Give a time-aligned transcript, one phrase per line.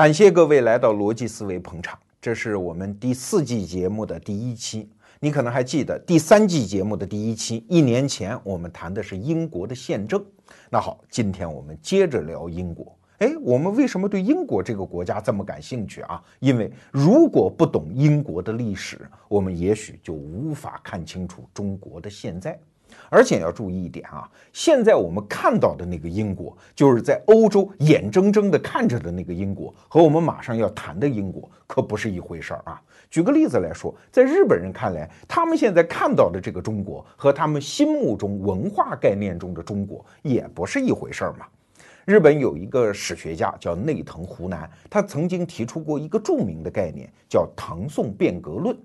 [0.00, 4.88] 感谢各位来到逻辑思维捧场，这是我们第四季节目的第一期。
[5.18, 10.24] 你可能还记得第三季节目的第一期，一年前我们谈的是英国的宪政。
[10.70, 12.96] 那好，今天我们接着聊英国。
[13.18, 16.22] 哎，我们为什么对英国这个国家这么感兴趣啊？
[16.38, 22.58] 因为如果不懂英国的历史，我们也许就无法看清楚中国的现在。
[23.08, 32.80] 而且要注意一点啊，现在我们看到的那个英国，就是在欧洲眼睁睁地看着的那个英国，和我们马上要谈的英国可不是一回事儿啊。
[33.10, 41.46] 举个例子来说，在日本人看来，他们现在看到的这个中国，和他们心目中文化概念中的中国也不是一回事儿嘛。
[42.06, 48.76] 日本有一个史学家叫内藤湖南，他曾经提出过一个著名的概念，叫唐宋变革论。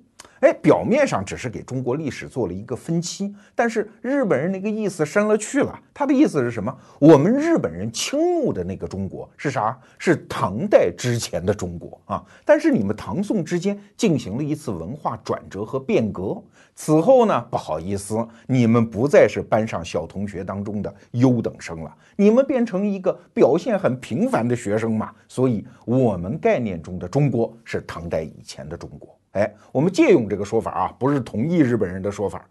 [0.41, 5.79] 哎，表面上只是给中国历史做了一个分期，但是日本人那个意思深了去了。
[5.93, 6.75] 他的意思是什么？
[6.99, 9.77] 我们日本人倾慕的那个中国是啥？
[9.97, 12.23] 是唐代之前的中国啊！
[12.43, 16.35] 但是你们唐宋之间进行了一次文化转折和变革，
[16.75, 25.11] 此后呢，不好意思，你们不再是班上小同学当中的优等生了，你们变成一个表现很平凡的学生嘛。
[25.29, 29.17] 所以，我们概念中的中国是唐代以前的中国。
[29.35, 32.47] 哎，我们借用这个说法啊，不是同意日本人的说法。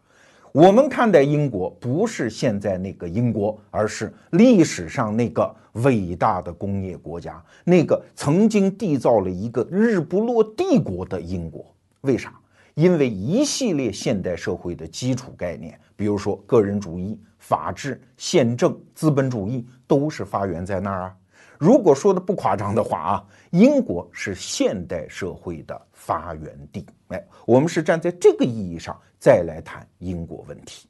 [0.53, 11.75] 我们看待英国，不是现在那个英国，而是历史上那个伟大的工业国家，那个曾经缔造了一个日不落帝国的英国。
[12.03, 12.33] 为啥？
[12.75, 21.17] 因为一系列现代社会的基础概念，比如说个人主义、法治、宪政、资本主义，都是发源在那儿啊。
[21.65, 26.84] 如果说的不夸张的话啊，英国是现代社会的发源地。
[27.09, 30.87] 哎，我们是站在这个意义上再来谈英国问题。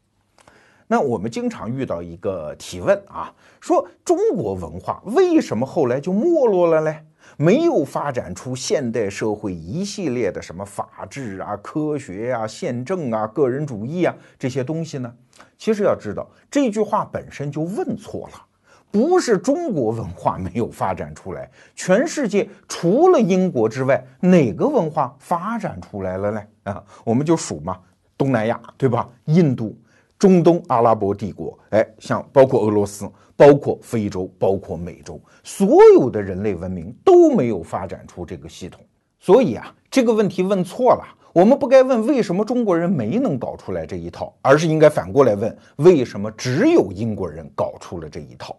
[0.88, 7.04] 那我们经常遇到一个提问啊，说中国文化为什么后来就没落了嘞？
[7.36, 15.14] 没有发展出现代社会一系列的什么法治啊、科学啊、宪政啊、个人主义啊这些东西呢？
[15.56, 18.46] 其实要知道，这句话本身就问错了。
[18.94, 26.42] 不是中国文化没有发展出来，全世界除了英国之外，哪个文化发展出来了呢？
[26.62, 27.76] 啊，我们就数嘛，
[28.16, 29.08] 东南亚对吧？
[29.24, 29.76] 印度、
[30.16, 38.80] 中东阿拉伯帝国，哎，像包括俄罗斯、包括非洲、包括美洲，所有的人类文明都没有发展出这个系统。
[39.18, 48.56] 所以啊，这个问题问错了，我们不该问为什么中国人没能搞出来这一套，而是应该反过来问为什么只有英国人搞出了这一套。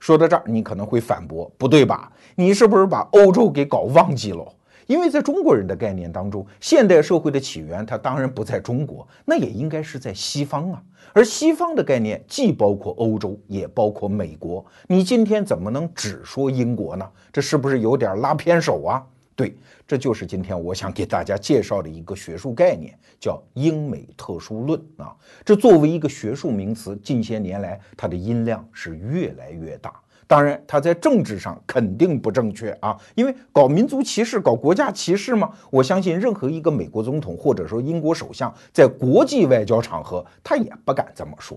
[0.00, 2.12] 说到这儿，你可能会反驳，不对吧？
[2.34, 4.54] 你是不是把欧洲给搞忘记了？
[4.86, 10.82] 因为在中国人的概念当中，现代社会的起源，它当然不在中国，那也应该是在西方啊。
[11.12, 14.64] 而西方的概念既包括欧洲，也包括美国。
[14.86, 17.06] 你今天怎么能只说英国呢？
[17.30, 19.04] 这是不是有点拉偏手啊？
[19.38, 19.56] 对，
[19.86, 25.14] 这就是今天我想给大家介绍的一个学术概念，叫英美特殊论啊。
[25.44, 29.94] 这作为一个学术名词，近些年来它的音量是越来越大。
[30.26, 35.48] 当然，它在政治上肯定不正确啊，因为搞民族歧视、搞国家歧视吗？
[35.70, 41.56] 我相信任何一个美国总统或者说英国首相，在国际外交场合，他也不敢这么说。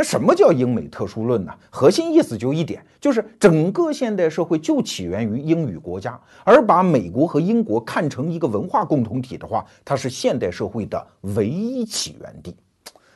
[0.00, 1.52] 那什么叫英美特殊论呢？
[1.68, 12.56] 核心意思就一点，就是整个现代社会就起源于英语国家，而把美国和英国看成一个文化共同体的话，它是现代社会的唯一起源地。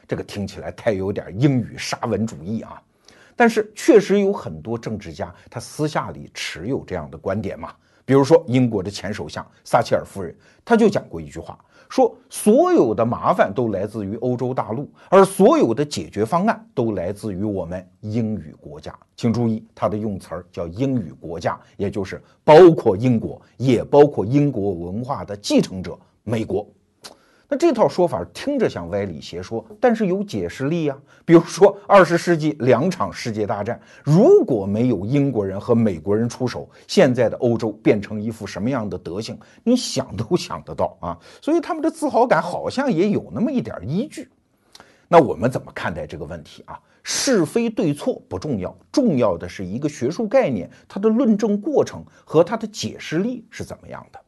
[0.07, 2.79] 这个听起来太有点英语沙文主义啊，
[3.35, 7.73] 但是确实有很多政治家他私下里持有这样的观点嘛。
[8.05, 11.59] 比如说英国的前首相撒切尔夫人，他就讲过一句话。
[11.95, 18.93] 说所有的麻烦都来自于欧洲大陆，而所有的解决方案都来自于我们英语国家。
[19.15, 26.67] 请注意，他的用词儿叫英语国家，也就是包括英国，也包括英国文化的继承者美国。
[27.49, 30.99] 那这套说法听着像歪理邪说，但是有解释力啊。
[31.25, 41.19] 比如说，二十世纪两场世界大战，如果没有英国人和美国人出手，现在的欧洲变成一副什么样的德行，你想都 想得到啊。
[41.41, 44.29] 所以他们的自豪感好像也有那么一点依据。
[45.07, 46.81] 那我们怎么看待这个问题啊？
[47.03, 54.19] 是非对错不重要，重要的是一个学术概念，它的论证过程和它的解释力是怎么样的。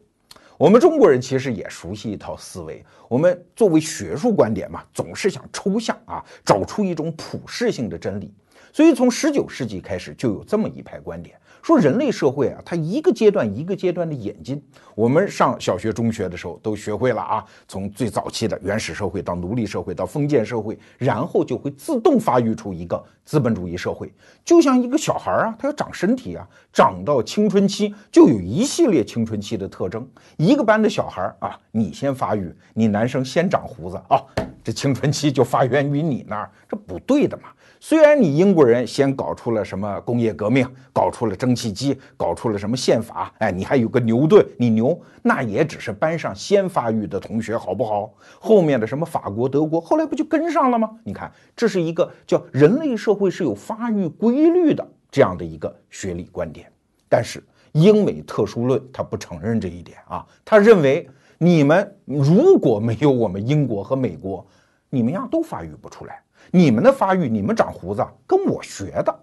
[0.58, 8.32] 我们中国人其实也熟悉一套思维，我们作为学术观点嘛，总是想抽象啊，找出一种普世性的真理。
[8.76, 14.62] 所以从十九世纪开始就有这么一派观点，说人类社会啊，它一个阶段一个阶段的演进。
[14.94, 24.12] 我们上小学、中学的时候都学会了啊，从最早期的原始社会到奴隶社会到封建社会，然后就会自动发育出一个资本主义社会。
[24.44, 30.06] 就像一个小孩啊，他要长身体啊，长到青春期就有一系列青春期的特征。
[30.36, 34.20] 一个班的小孩啊，你先发育，你男生先长胡子啊，
[34.62, 37.44] 这青春期就发源于你那儿，这不对的嘛。
[37.78, 48.12] 虽然你英国人先搞出了什么工业革命，搞出了蒸汽机，搞出了什么宪法，哎，你还有个牛顿，你牛，那也只是班上先发育的同学，好不好？
[48.40, 50.90] 后面的什么法国、德国，后来不就跟上了吗？
[51.04, 56.70] 你看，这是一个叫人类社会是有发育规律的这样的一个学理观点。
[57.08, 61.08] 但是英美特殊论他不承认这一点啊，他认为
[61.38, 64.44] 你们如果没有我们英国和美国，
[64.88, 66.20] 你们呀都发育不出来。
[66.50, 69.20] 你们的发育，你们长胡子跟我学的，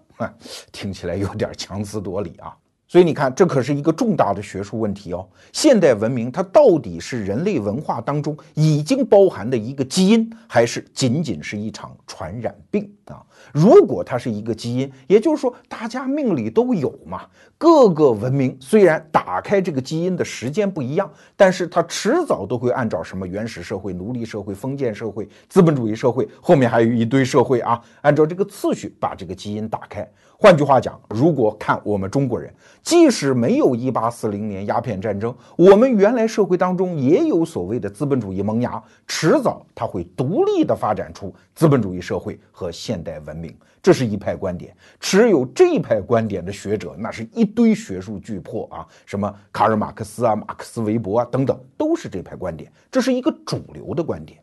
[0.72, 2.56] 听起来有点强词夺理啊。
[2.86, 5.26] 所以你看，这可是一个重大的学术问题哦。
[5.52, 13.24] 现代文明它到底是人类文化当中已经包含的一个基因，还是仅仅是一场传染病啊？
[13.52, 17.22] 如果它是一个基因，也就是说大家命里都有嘛。
[17.56, 30.06] 各个文明虽然打开这个基因的时间不一样，但是它迟早都会按照什么原始社会、奴隶社会、封建社会、资本主义社会，后面还有一堆社会啊，按照这个次序把这个基因打开。
[30.36, 32.52] 换句话讲，如果看我们中国人，
[32.82, 43.54] 即使没有一八四零年鸦片战争，我们原来社会当中也有所谓的资本主义萌芽，迟早它会独立的发展出资本主义社会和现代文明。
[43.80, 54.38] 这是一派观点，持有这一派观点的学者，那是一堆学术巨破啊，什么卡尔马克思啊、马克思韦伯啊等等，都是这派观点，这是一个主流的观点。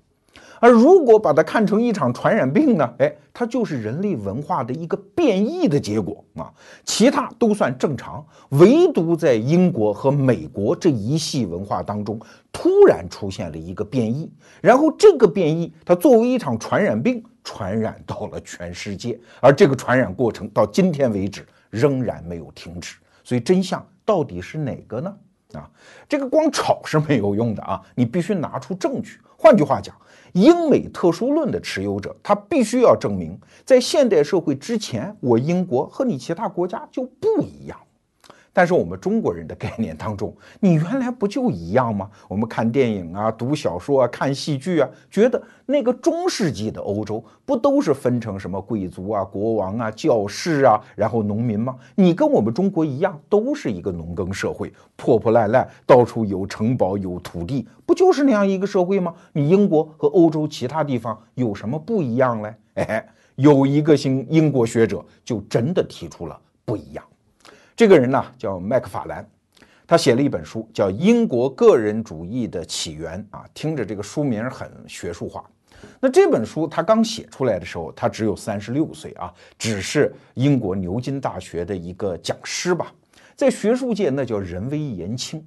[0.62, 2.94] 而如果把它看成一场传染病呢？
[3.00, 6.54] 哎，它就是人类文化的一个变异的结果啊，
[6.86, 12.20] 其他都算正常，唯独在英国和美国这一系文化当中，
[12.52, 14.32] 突然出现了一个变异，
[14.62, 22.98] 然后这个变异它作为一场传染病传染到了全世界，而这个传染过程到今天为止仍然没有停止。
[23.24, 25.12] 所以真相到底是哪个呢？
[25.54, 25.68] 啊，
[26.08, 29.20] 这个光吵是没有用的啊，你必须拿出证据。
[29.36, 29.96] 换句话讲。
[30.34, 37.78] 英美特殊论的持有者，他必须要证明，在现代社会之前，我英国和你其他国家就不一样。
[38.54, 42.10] 但是我们中国人的概念当中， 你原来不就一样吗？
[42.28, 51.76] 我们看电影啊、读小说啊、看戏剧啊，觉得那个中世纪的欧洲不都是分成什么贵族啊、国王啊、教士啊，然后农民吗？
[51.96, 59.14] 你跟我们中国一样，都是一个农耕社会，破破烂烂，到处有城堡、有土地，不就是那样一个社会吗？
[59.32, 62.56] 你英国和欧洲其他地方有什么不一样嘞？
[62.74, 63.06] 哎，
[63.36, 67.04] 有一个新英国学者就真的提出了不一样。
[67.76, 69.28] 这个人呢叫麦克法兰，
[69.88, 75.44] 他写了一本书叫《英国个人主义的起源》啊，听着这个书名很学术化。
[76.00, 82.94] 那这本书他刚写出来的时候，他只有三十六岁啊，只是英国牛津大学的一个讲师吧，
[83.36, 85.44] 在学术界那叫人微言轻。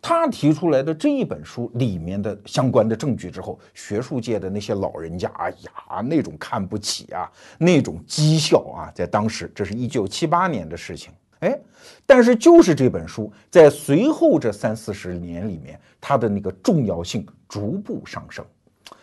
[0.00, 7.28] 他提出来的这一本书里面的相关的证据之后，学术界的那些老人家，哎呀，那种看不起啊，
[7.58, 11.12] 那种讥笑啊，在当时，这是一九七八年的事情。
[11.40, 11.58] 哎，
[12.04, 18.44] 但是就是这本书在随后这三四十年里面，它的那个重要性逐步上升。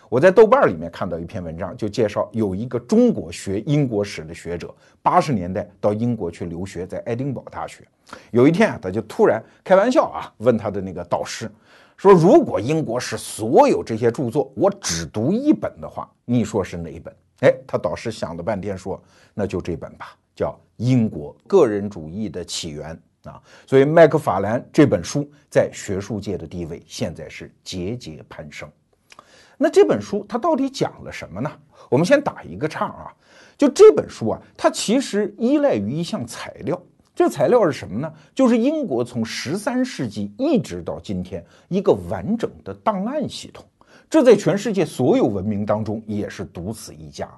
[0.08, 7.84] 我在豆瓣里面看到一篇文章，就介绍有一个中国学英国史的学者，八十年代到英国去留学，在爱丁堡大学。
[8.32, 11.52] 有一天啊，他就突然开玩笑啊，问他的那个导师
[11.98, 19.02] 说：“如果英国史所有这些著作我只读一本的话，你说是哪一本？”哎，他导师想了半天说
[19.34, 28.70] ：“那就这本吧。”叫《英国个人主义的起源》啊，所以麦克法兰这本书在学术界的地位现在是节节攀升。
[29.58, 31.50] 那这本书它到底讲了什么呢？
[31.90, 33.14] 我们先打一个岔啊，
[33.58, 36.82] 就这本书啊，它其实依赖于一项材料，
[37.16, 38.14] 这材料是什么呢？
[38.34, 43.66] 就是英国从十三世纪一直到今天一个完整的档案系统，
[44.10, 47.30] 这在全世界所有文明当中也是独此一家。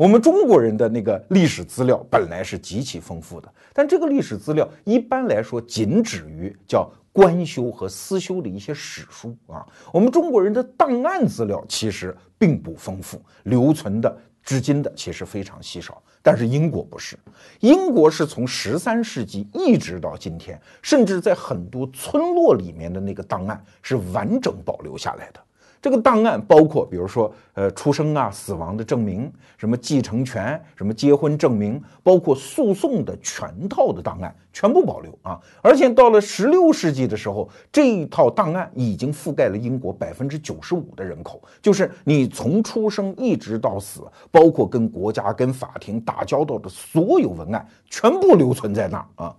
[0.00, 9.62] 我们中国人的那个历史资料本来是极其丰富的，但这个历史资料一般来说仅止于叫官修和私修的一些史书啊。
[9.92, 16.02] 我们中国人的档案资料其实并不丰富，留存的至今的其实非常稀少。
[16.22, 17.18] 但是英国不是，
[17.58, 25.40] 英国是从十三世纪一直到今天，甚至在很多村落里面的那个档案是完整保留下来的。
[25.82, 35.40] 这个档案包括，比如说，呃，出生啊、死亡的证明，什么继承权、什么结婚证明，包括诉讼的全套的档案，全部保留啊。
[35.62, 49.34] 而且到了十六世纪的时候，这一套档案已经覆盖了英国百分之九十五的人口，就是你从出生一直到死，包括跟国家、跟法庭打交道的所有文案，全部留存在那儿啊。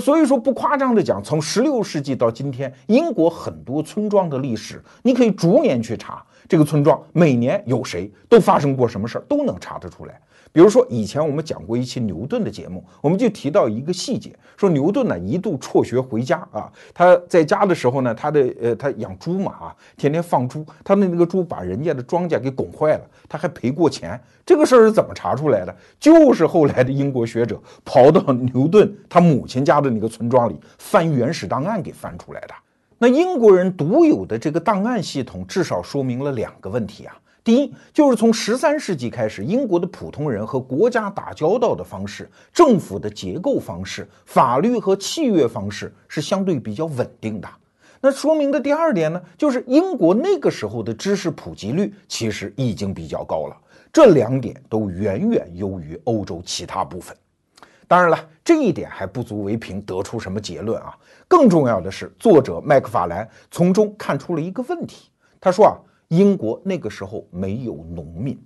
[0.00, 10.18] 所以说，不夸张的讲，从十六世纪到今天，英国很多村庄的历史，你可以逐年去查，这个村庄每年有谁，都发生过什么事儿，都能查得出来。
[10.54, 24.18] 比如说，以前我们讲过一期牛顿的节目，我们就提到一个细节，说牛顿呢一度辍学回家啊，他在家的时候呢，他的呃他养猪嘛啊，天天放猪，他的那个猪把人家的庄稼给拱坏了，他还赔过钱。
[24.46, 25.76] 这个事儿是怎么查出来的？
[25.98, 32.54] 就是后来的英国学者跑到牛顿他母亲家的那个村庄里翻原始档案给翻出来的。
[32.98, 37.16] 那英国人独有的这个档案系统，至少说明了两个问题啊。
[37.44, 47.48] 第一，就是从十三世纪开始，英国的普通人和国家打交道的方式、政府的结构方式、法律和契约方式是相对比较稳定的。
[48.00, 53.54] 那说明的第二点呢，就是英国那个时候的知识普及率其实已经比较高了。
[53.92, 57.14] 这两点都远远优于欧洲其他部分。
[57.86, 60.96] 当然了，这一点还不足为凭，得出什么结论啊？
[61.28, 65.10] 更重要的是，作者麦克法兰从中看出了一个问题。
[65.38, 65.76] 他说啊。
[66.14, 68.38] 英国那个时候没有农民，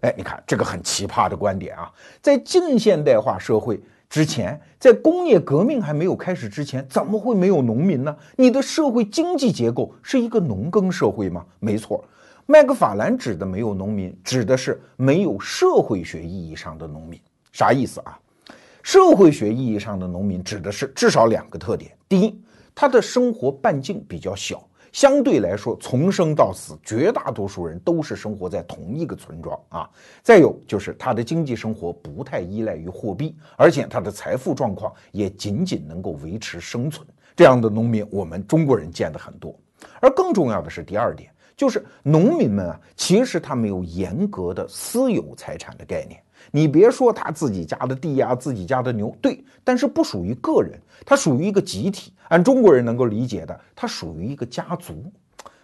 [0.00, 1.92] 哎，你看这个很奇葩的观点啊！
[2.22, 3.78] 在近现代化社会
[4.08, 8.16] 之前，在工业革命还没有开始之前，怎么会没有农民呢？
[8.36, 11.44] 你的社会经济结构是一个农耕社会吗？
[11.60, 12.02] 没错，
[12.46, 17.20] 麦克法兰指的没有农民，指的是没有社会学意义上的农民。
[17.52, 18.18] 啥意思啊？
[18.82, 22.42] 社会学意义上的农民指的是至少两个特点：第一，
[22.74, 24.66] 他的生活半径比较小。
[24.92, 29.88] 相对来说，从生到死，绝大多数人都是生活在同一个村庄啊。
[30.22, 37.06] 再有就是他的经济生活不太依赖于货币，而且他的财富状况也仅仅能够维持生存。
[37.34, 39.58] 这样的农民，我们中国人见的很多。
[40.00, 46.22] 而更重要的是第二点，就是农民们啊，其实他没有严格的私有财产的概念。
[46.54, 52.12] 你别说他自己家的地呀，自己家的牛，对，但是不属于个人，他属于一个集体。
[52.28, 55.02] 按中国人能够理解的，他属于一个家族。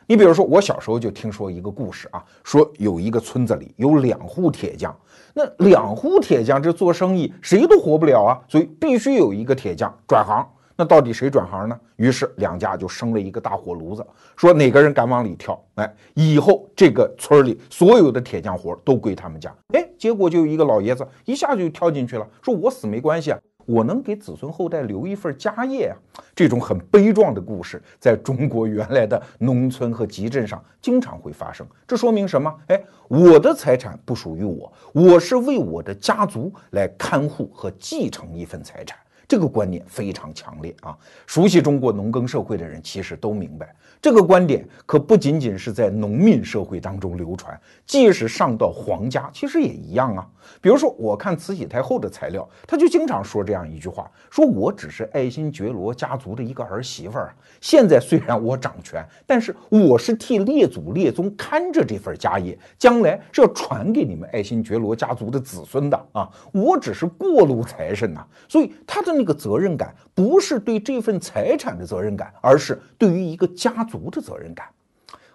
[0.07, 4.97] 你比如说，我小时候就听说一个故事啊，说有一个村子里有两户铁匠，
[5.35, 10.47] 那两户铁匠这做生意谁都活不了啊，所以必须有一个铁匠转行。
[10.80, 11.76] 那到底谁转行呢？
[11.97, 14.06] 于是两家就生了一个大火炉子，
[14.37, 19.52] 说哪个人敢往里跳，哎，以后这个村里所有的铁匠活都归他们家。
[19.73, 23.38] 哎，结果就有一个老爷子一下就跳进去了，说我死没关系啊。
[23.66, 25.97] 我能给子孙后代留一份家业啊！
[26.35, 31.66] 这种很悲壮的故事，在中国原来的农村和集镇上经常会发生。
[31.87, 32.50] 这说明什么？
[32.68, 38.97] 哎，我的财产不属于我，我是为我的家族来看护和继承一份财产。
[39.28, 40.97] 这个观念非常强烈啊！
[41.26, 43.76] 熟悉中国农耕社会的人其实都明白。
[44.00, 50.26] 这个观点可不仅仅是在农民社会当中流传，即使上到皇家，其实也一样啊。
[50.62, 57.35] 比如说，我看慈禧太后的材料，她就经常说这样一句话：说我只是爱新觉罗家族的一个儿媳妇儿。
[57.61, 66.30] 现在虽然我掌权，但是我是替列祖列宗看着这份家业，将来是要传给你们爱新觉罗家族的子孙的啊。
[66.52, 73.84] 我只是过路财神呐，所以他的那个责任感不是对这份财产的责任感，而是对于一个家。
[73.88, 74.66] 族的责任感，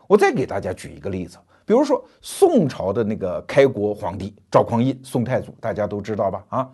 [0.05, 6.43] 我再给大家举一个例子，比如说宋朝的那个开国皇帝赵匡胤，宋太祖，大家都知道吧？
[6.49, 6.69] 啊，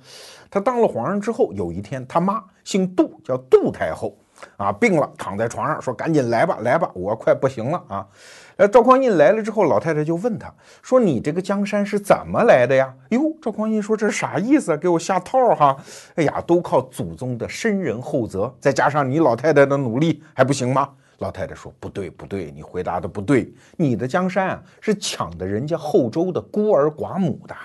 [0.51, 4.18] 他当了皇上之后，有一天他妈姓杜，叫杜太后，
[4.58, 8.06] 啊，病了，躺在床上，说赶紧来吧，来吧，我快不行了啊！
[8.60, 14.75] 呃，赵匡胤来了之后，老太太就问他说：“你这个江山是怎么来的呀？”哟，赵匡胤说：“这是啥意思？
[14.75, 15.78] 给我下套哈？
[16.16, 20.89] 哎呀，都靠祖宗的深仁厚泽，再加上你老太太的努力，还不行吗？”
[21.20, 23.50] 老太太说：“不对，不对，你回答的不对。
[23.78, 27.56] 你的江山啊，是抢的人家后周的孤儿寡母的，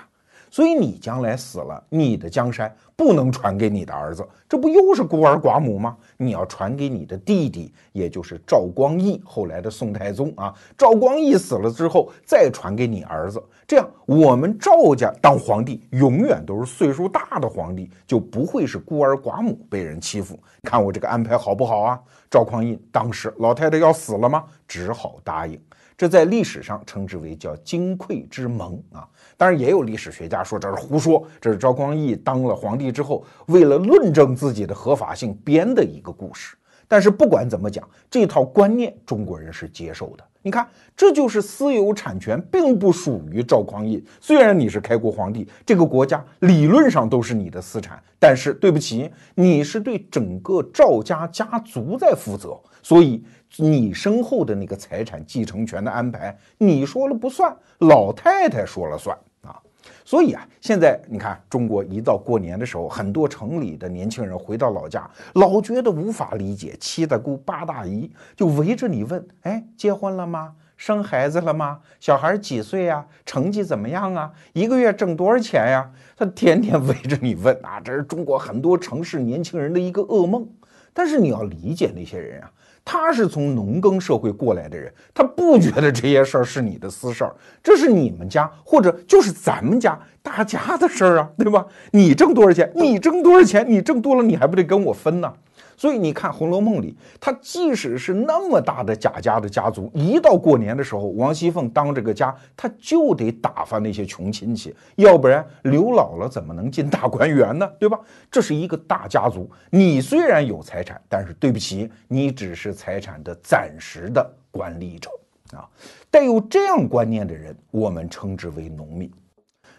[0.55, 5.97] 所以你将来死了，你的江山不能传给你的儿子，这不又是孤儿寡母吗？
[6.15, 10.53] 你要传给你的弟弟，也就是赵光义，后来的宋太宗啊。
[10.77, 20.39] 赵光义死了之后，再传给你儿子，这样我们赵家当皇帝永远都是岁数大的皇帝，就不会是孤儿寡母被人欺负。
[20.63, 21.99] 看我这个安排好不好啊？”
[22.31, 24.45] 赵匡胤当时老太太要死了吗？
[24.69, 25.59] 只好答应。
[25.97, 29.07] 这在历史上称之为叫金匮之盟啊。
[29.37, 36.55] 当然也有历史学家说这是胡说，这是赵匡胤当了皇帝之后为了论证自己的合法性编的一个故事。
[36.87, 40.23] 但是不管怎么讲，这套观念中国人是接受的。
[40.43, 43.99] 你看，这就是私有产权并不属于赵匡胤。
[44.21, 53.23] 虽然你是开国皇帝，这个国家理论上都是你的私产，但是对不起，你是对整个赵家家族在负责，所以
[53.57, 59.61] 你身后的那个财产继承权的安排，你说了不算，老太太说了算啊。
[60.03, 70.55] 所以啊，现在你看，中国一到过年的时候，很多城里的年轻人回到老家，老觉得无法理解，七大姑八大姨就围着你问：哎，结婚了吗？
[70.77, 71.79] 生孩子了吗？
[72.01, 73.05] 小孩几岁呀？
[73.25, 74.33] 成绩怎么样啊？
[74.53, 75.89] 一个月挣多少钱呀？
[76.17, 80.47] 他天天围着你问啊，这是中国很多城市年轻人的一个噩梦。
[80.93, 82.51] 但是你要理解那些人啊。
[82.85, 91.65] 他是从农耕社会过来的人，他不觉得这些事儿是你的私事儿，这是你们家或者就是咱们家大家的事儿啊，对吧？
[91.91, 92.71] 你挣多少钱？
[92.75, 93.65] 你挣多少钱？
[93.67, 95.33] 你挣多了，你还不得跟我分呢？
[95.77, 107.69] 所以你看《红楼梦》里，他即使是那么大的贾家的家族，一到过年的时候，王熙凤当这个家，他就得打发那些穷亲戚，要不然刘姥姥怎么能进大观园呢？
[107.79, 107.99] 对吧？
[108.31, 115.09] 这是一个大家族，你虽然有财产，但是对不起，你只是财产的暂时的管理者
[115.51, 115.67] 啊。
[116.09, 119.11] 带有这样观念的人，我们称之为农民。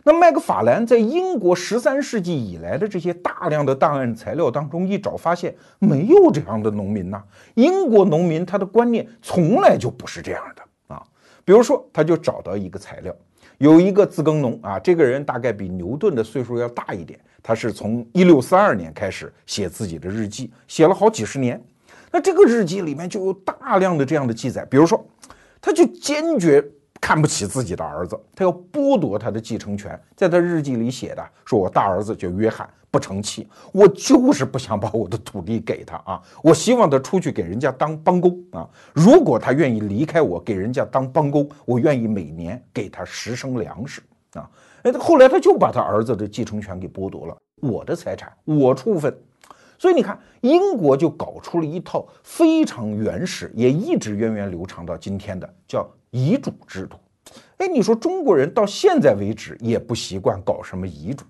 [0.09, 7.21] 那麦克法兰在英国十三世纪以来的这些大量的档案材料当中一找，发现没有这样的农民呐。
[7.55, 11.03] 英国农民他的观念从来就不是这样的啊。
[11.45, 13.13] 比如说，他就找到一个材料，
[13.59, 21.61] 有一个自耕农啊，这个人大概比牛顿的岁数要大一点，他是从一六四二年开始写自己的日记，写了好几十年。
[22.13, 25.05] 那这个日记里面就有大量的这样的记载，比如说，
[25.61, 26.65] 他就坚决。
[27.07, 29.97] 看不起自己的儿子，他要剥夺他的继承权。
[30.17, 36.21] 在他日记里写的，说我大儿子叫约翰，不成器，我就是不想把我的土地给他啊！
[36.43, 38.69] 我希望他出去给人家当帮工啊！
[38.93, 44.51] 如果他愿意离开我，给人家当帮工，我愿意每年给他十升粮食啊！
[44.83, 49.17] 哎，后来他就把他儿子的继承权给剥夺了，我的财产我处分。
[49.79, 55.89] 所以你看，英国就搞出了一套非常原始，也一直源远流长到今天的叫。
[56.17, 56.97] 遗嘱制度，
[57.59, 61.27] 哎，你说中国人到现在为止也不习惯搞什么遗嘱。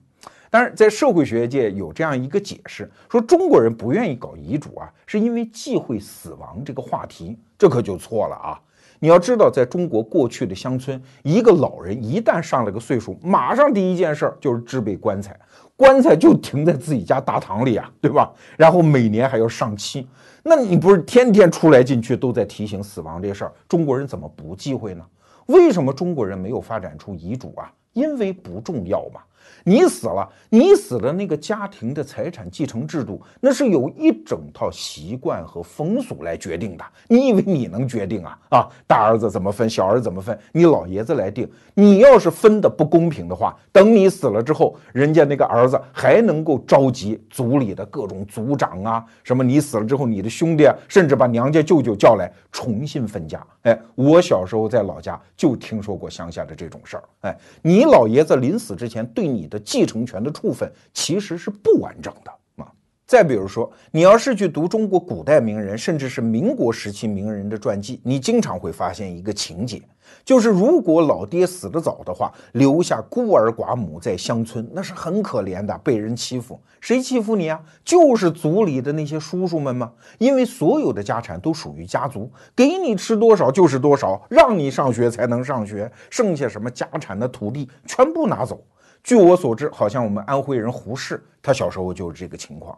[0.49, 7.37] 当然，在社会学界有这样一个解释，说中国人不愿意搞遗嘱啊，是因为忌讳死亡这个话题。
[7.59, 8.61] 这可就错了啊！
[9.01, 15.37] 你要知道，在中国过去的乡村，一个老人一旦上了个岁数，马上第一件事儿就是置备棺材，
[15.75, 18.33] 棺材就停在自己家大堂里啊，对吧？
[18.57, 20.07] 然后每年还要上漆。
[20.49, 23.53] 那你不是天天出来进去都在提醒死亡这事儿？
[23.67, 25.05] 中国人怎么不忌讳呢？
[25.47, 27.73] 为什么中国人没有发展出遗嘱啊？
[27.93, 29.21] 因为不重要嘛。
[29.65, 36.85] 你死了，你死了，那个家庭的财产继承制度，那是有一整套习惯和风俗来决定的。
[37.09, 38.39] 你以为你能决定啊？
[38.51, 41.49] 啊，大儿子怎么分，小儿子怎么分，你老爷子来定。
[41.75, 53.45] 你要是分的不公平的话，等你死了之后，人家那个儿子还能够召集族里的各种族长啊，什么你死了之后，你的兄弟啊，甚至把娘家舅舅叫来重新分家。
[53.63, 57.03] 哎，我小时候在老家就听说过乡下的这种事儿。
[57.23, 59.61] 哎，你老爷子临死之前对你你的。
[59.67, 62.31] 继承权的处分其实是不完整的
[62.63, 62.71] 啊。
[63.07, 69.81] 再比如说，你要是去读中国古代名人，甚至是民国时期名人的传记，你经常会发现一个情节，
[70.25, 76.61] 就是如果老爹死得早的话，留下孤儿寡母在乡村，那是很可怜的，被人欺负。
[76.81, 77.61] 谁欺负你啊？
[77.85, 79.93] 就是族里的那些叔叔们吗？
[80.19, 88.61] 因为所有的家产都属于家族，给你吃多少就是多少，让你上学才能上学，剩下什么家产的土地全部拿走。
[89.07, 92.77] 据我所知，好像我们安徽人胡适，他小时候就是这个情况。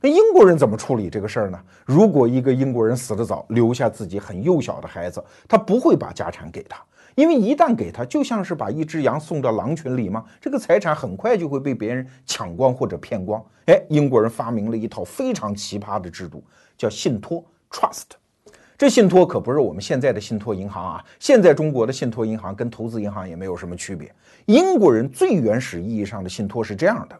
[0.00, 1.60] 那英国人怎么处理这个事儿呢？
[1.84, 6.82] 如果一个英国人死得早，留下自己很幼小的孩子，他不会把家产给他，
[7.16, 13.44] 因为一旦给他，就像是把一只羊送到狼群里嘛，这个财产很快就会被别人抢光或者骗光。
[13.66, 16.42] 哎，英国人发明了一套非常奇葩的制度，
[16.78, 18.16] 叫信托 （trust）。
[18.78, 21.04] 这信托可不是我们现在的信托银行啊！
[21.18, 24.14] 现在中国的信托银行跟投资银行也没有什么区别。
[24.46, 27.18] 英国人最原始意义上的信托是这样的，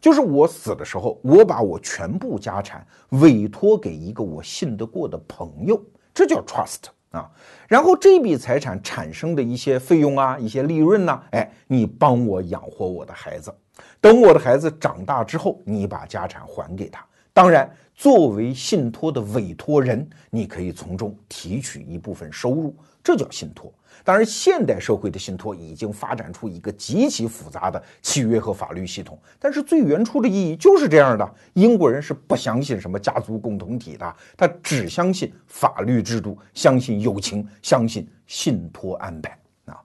[0.00, 5.78] 就是我死的时候，我把我全部家产委托给一个我信得过的朋友，
[6.14, 7.30] 这叫 trust 啊。
[7.68, 13.54] 然后这笔财产产生的一些费用啊，一些利润呢，哎，你帮我养活我的孩子，
[14.00, 17.04] 等我的孩子长大之后，你把家产还给他。
[17.34, 23.72] 当然，作为信托的委托人，你可以从中提取一部分收入，这叫信托。
[24.02, 31.34] 当然，现代社会的信托已经发展出一个极其复杂的契约和法律系统，但是最原初的意义就是这样的。
[31.54, 39.80] 英国人是不相信什么家族共同体的，他只相信法律制度，相信友情，相信信托安排啊。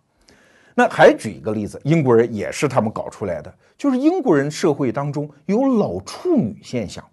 [0.73, 7.07] 那还举一个例子，英国人也是他们搞出来的，就是英国人社会当中有老处女现象。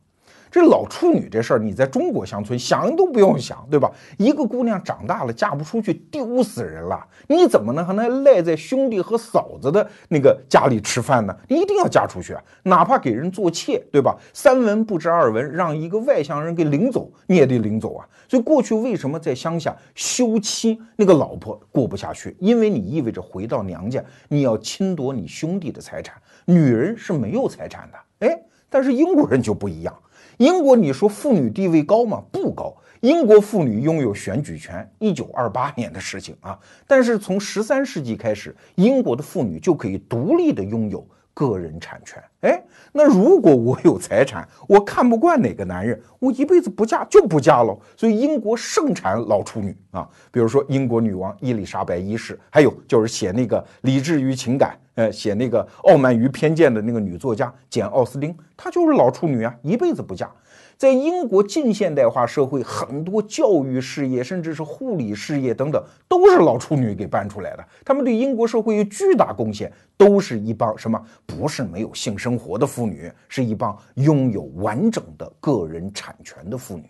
[0.56, 3.92] 这老处女这事儿，你在中国乡村想都不用想，对吧？
[4.16, 7.06] 一个姑娘长大了嫁不出去，丢死人了。
[7.28, 11.36] 你怎么能还能赖在兄弟和嫂子的那个家里吃饭呢？
[11.46, 14.16] 你一定要嫁出去啊，哪怕给人做妾，对吧？
[14.32, 18.08] 三文不值二文，让一个外乡人给领走，你也得领走啊。
[18.26, 22.34] 所以过去为什么在乡下休妻，那个老婆过不下去？
[22.40, 26.14] 因为你意味着回到娘家，你要侵夺你兄弟的财产，
[26.46, 28.26] 女人是没有财产的。
[28.26, 28.40] 哎，
[28.70, 29.94] 但是英国人就不一样。
[30.38, 32.22] 英国，你说妇女地位高吗？
[32.30, 32.76] 不高。
[33.00, 36.58] 英国妇女拥有选举权，一九二八年的事情啊。
[36.86, 42.22] 但是从十三世纪开始，英国的妇女就可以独立的拥有个人产权。
[42.40, 47.78] 哎，那如果我有财产，我看不惯哪个男人，我一辈子不嫁就不嫁喽。
[47.94, 50.08] 所以英国盛产老处女啊。
[50.32, 54.74] 比如说英国女王伊丽莎白一世，还有就是写那个理智与情感。
[54.94, 60.30] 呃，写那个《傲慢与偏见》的那个女作家简·奥斯汀，她就是老处女啊，一辈子不嫁。
[60.76, 67.64] 在英国近现代化社会，很多教育事业，甚至是护理事业等等，都是老处女给办出来的。
[67.82, 71.02] 他们对英国社会有巨大贡献，都是一帮什么？
[71.24, 76.84] 不是没有性生活的妇女，是一帮拥有完整的个人产权的妇女。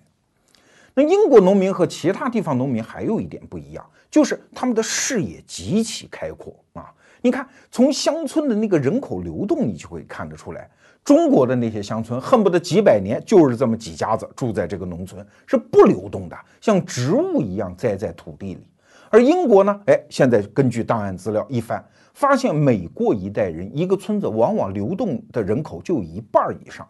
[0.92, 6.92] 那英国农民和其他地方农民还有一点不一样，就是他们的视野极其开阔啊。
[7.22, 10.68] 你看，从乡村的那个人口流动，你就会看得出来，
[11.06, 18.66] 中国的那些乡村恨不得几百年就是这么几家子住在这个农村，是不流动的，像植物一样栽在土地里。
[19.08, 21.80] 而英国呢，哎，现在根据档案资料一翻，
[22.12, 26.84] 发现每过一代人，一个村子往往流动的人口就有一半以上。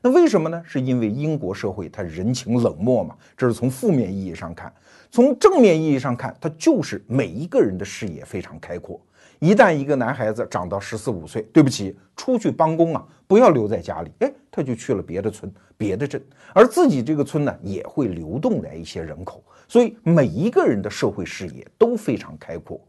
[0.00, 0.62] 那为什么呢？
[0.64, 3.14] 是因为英国社会它人情冷漠嘛？
[3.36, 4.72] 这是从负面意义上看，
[5.10, 8.98] 从正面意义上看，它就是每一个人的视野非常开阔。
[9.40, 16.22] 一旦一个男孩子长到十四五岁，对不起，出去帮工啊，不要留在家里，哎，他就去了别的村、别的镇，
[16.52, 22.80] 而自己这个村呢，也会流动来一些人口，所以每一个人的社会视野都非常开阔。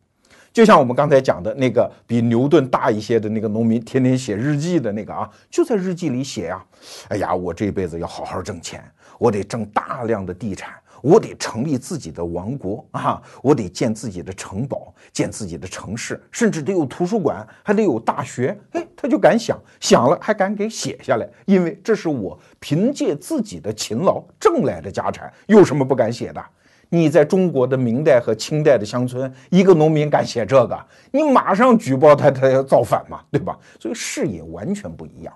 [0.52, 6.64] 就像我们刚才讲的那个比牛顿大一些的那个农民，天天写日记的那个啊，就在日记里写呀，
[7.10, 8.84] 哎呀，我这辈子要好好挣钱，
[9.18, 10.74] 我得挣大量的地产。
[11.02, 13.22] 我得成立自己的王国啊！
[13.42, 18.60] 我得建自己的城堡，建自己的城市，甚至得有图书馆，还得有大学。
[18.72, 26.46] 哎，他就敢想，想了还敢给写下来，因为这是我凭借自己的勤劳挣来的家产，有什么不敢写的？
[26.89, 33.58] 你在中国的明代和清代的乡村，一个农民敢写这个，你马上举报他，他要造反嘛，对吧？
[33.80, 35.34] 所以视野完全不一样。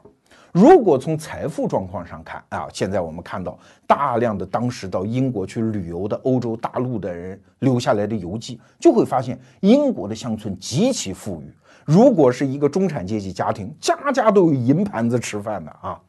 [0.52, 11.52] 如果从财富状况上看啊，现在我们看到大量的当时到英国去旅游的欧洲大陆的人留下来的游记，就会发现英国的乡村极其富裕。
[11.86, 16.00] 如果是一个中产阶级家庭，家家都有银盘子吃饭的啊。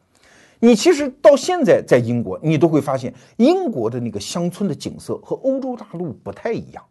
[0.65, 6.83] 你其实到现在在英国，你都会发现英国的那个乡村的景色和欧洲大陆不太一样。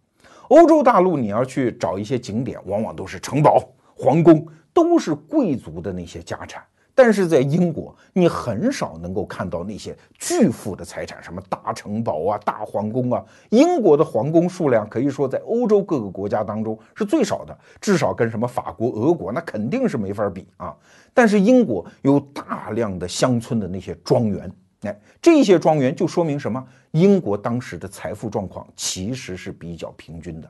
[0.46, 3.60] 欧洲大陆你要去找一些景点，往往都是城堡、
[3.96, 6.62] 皇宫，都是贵族的那些家产。
[6.94, 13.24] 但是在英国，你很少能够看到那些巨富的财产，什么大城堡啊、大皇宫啊。
[13.50, 20.76] 英国的皇宫数量可以说在欧洲各个国家当中是最少的，至少跟什么法国、俄国那肯定是没法比啊。
[21.12, 24.50] 但是英国有大量的乡村的那些庄园，
[24.82, 26.64] 哎，这些庄园就说明什么？
[26.92, 30.48] 英国当时的财富状况其实是比较平均的。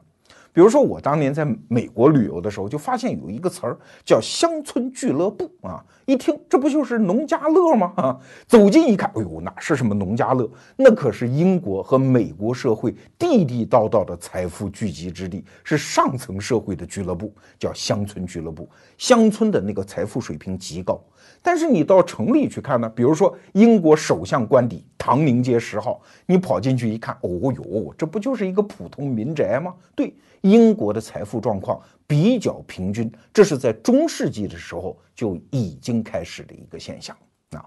[0.54, 7.92] 比如说，我当年在美国旅游的时候，就发现有一个词儿叫“乡村俱乐部”啊，一听这不就是农家乐吗？
[7.96, 10.48] 啊，走近一看，哎呦，哪是什么农家乐？
[10.76, 18.70] 那可是英国和美国社会地地道道的财富聚集之地，是上层社会的俱乐部，叫乡村俱乐部。
[18.96, 21.02] 乡村的那个财富水平极高。
[21.42, 29.74] 但是你到城里去看呢，比如说英国首相官邸唐宁街十号，你跑进去一看，哦哟，这不就是一个普通民宅吗？
[29.94, 37.14] 对，英国的财富状况比较平均，这是在中世纪的时候就已经开始的一个现象
[37.50, 37.64] 啊。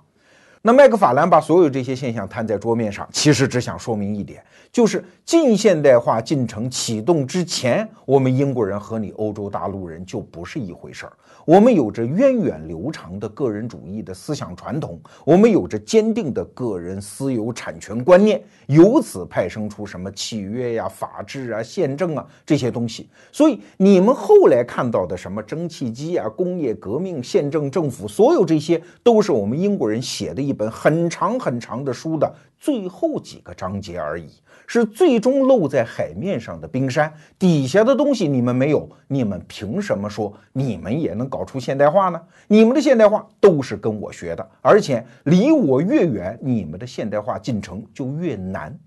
[0.63, 11.13] 那麦克法兰把所有这些现象摊在桌面上，其实只想说明一点，就是近现代化进程启动之前，我们英国人和你欧洲大陆人就不是一回事儿。
[11.47, 23.07] 我们有着源远流长的个人主义的思想传统，我们有着坚定的个人私有产权观念，由此派生出什么契约呀、法治啊、宪政啊这些东西。
[23.31, 34.29] 所以你们后来看到的什么蒸汽机啊、工业革命、宪政政府，所有这些都是我们英国人写的一本很长很长的书的最后几个章节而已。
[34.69, 42.21] 是最终露在海面上的冰山，底下的东西你们没有，你们凭什么说你们也能搞出现代化呢？
[42.47, 48.77] 你们的现代化都是跟我学的，而且离我越远，你们的现代化进程就越难。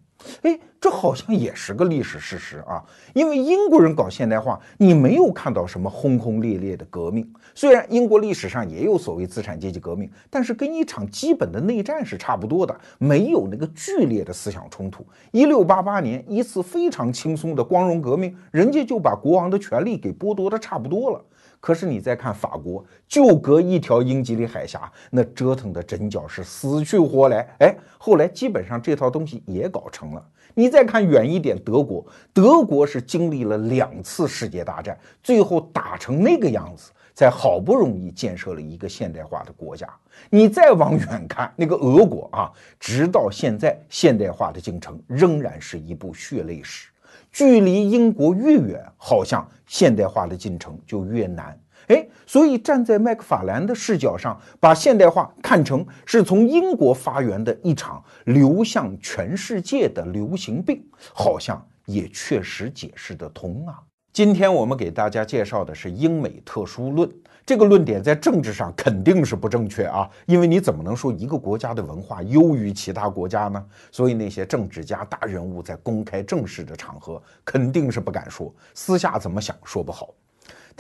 [0.43, 2.83] 哎，这好像也是个历史事实啊！
[3.13, 7.31] 因为英国人搞现代化，你没有看到什么轰轰烈烈的革命。
[7.55, 15.05] 虽然英国历史上也有所谓资产阶级革命，但是跟一场基本的内战是差不多的，没有那个剧烈的思想冲突。
[15.33, 21.23] 一六八八年一次非常轻松的光荣革命，人家就把国王的权利给剥夺的差不多了。
[21.61, 27.47] 可是你再看法国，就隔一条英吉利海峡，那折腾的真叫是死去活来。
[27.59, 30.27] 哎，后来基本上这套东西也搞成了。
[30.55, 39.89] 你再看远一点，德国，德国是经历了两次世界大战，最后打成那个样子，才好不容易建设了一个现代化的国家。
[40.29, 46.89] 你再往远看，那个俄国啊，直到现在现代化的进程仍然是一部血泪史。
[47.33, 51.57] 距离英国越远，好像现代化的进程就越难。
[51.91, 60.81] 哎，所以站在麦克法兰的视角上，把现代化看成是从英国发源的一场流向全世界的流行病，
[61.13, 63.75] 好像也确实解释得通啊。
[64.13, 67.11] 今天我们给大家介绍的是英美特殊论。
[67.45, 73.65] 这个论点在政治上肯定是不正确啊，因为你怎么能说一个国家的文化优于其他国家呢？
[73.91, 80.15] 所以那些政治家大人物在公开正式的场合肯定是不敢说，私下怎么想说不好。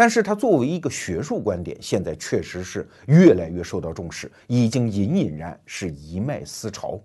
[0.00, 6.98] 但是它作为一个学术观点，现在确实是越来越受到重视，已经隐隐然是一脉思潮。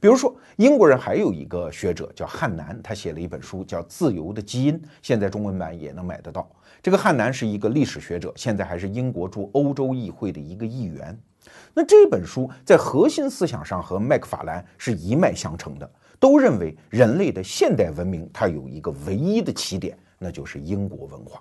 [0.00, 6.50] 比如说，英国人还有一个学者叫汉南，他写了一本书叫《自由的基因》，现在中文版也能买得到。
[6.82, 11.16] 这个汉南是一个历史学者，现在还是英国驻欧洲议会的一个议员。
[11.72, 21.40] 那这本书在核心思想上和麦克法兰是一脉相承的，都认为人类的现代文明它有一个唯一的起点，那就是英国文化。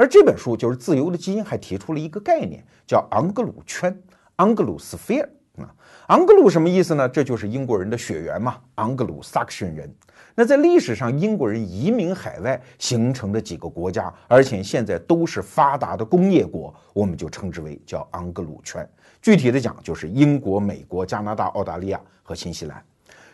[0.00, 3.94] 而这本书就是《自由的基因》，还提出了一个概念，叫昂格鲁圈
[4.38, 5.28] （Anglo-Sphere）。
[5.58, 5.68] 啊，
[6.06, 7.06] 昂格鲁什么意思呢？
[7.06, 9.94] 这就是英国人的血缘嘛，昂格鲁萨克逊人。
[10.34, 18.88] 那在历史上，英国人移民海外形成的几个国家，而且现在都是发达的工业国，我们就称之为叫昂格鲁圈。
[19.20, 22.82] 具体的讲，就是英国、美国、加拿大、澳大利亚和新西兰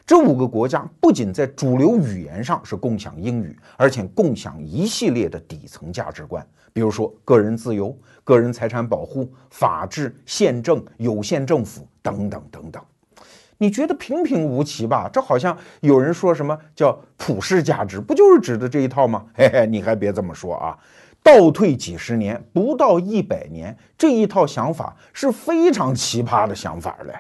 [0.07, 7.97] 这五个国家，不仅在主流语言上是共享英语，而且共享一系列的底层价值观，比如说个人自由。
[8.23, 12.83] 个人财产保护、法治、宪政、有限政府等等等等，
[13.57, 15.09] 你觉得平平无奇吧？
[15.13, 19.27] 这好像有人说什么叫普世价值，不就是指的这一套吗？
[19.33, 20.77] 嘿嘿，你还别这么说啊！
[21.23, 27.15] 倒退几十年，不到一百年，这一套想法是非常奇葩的想法嘞。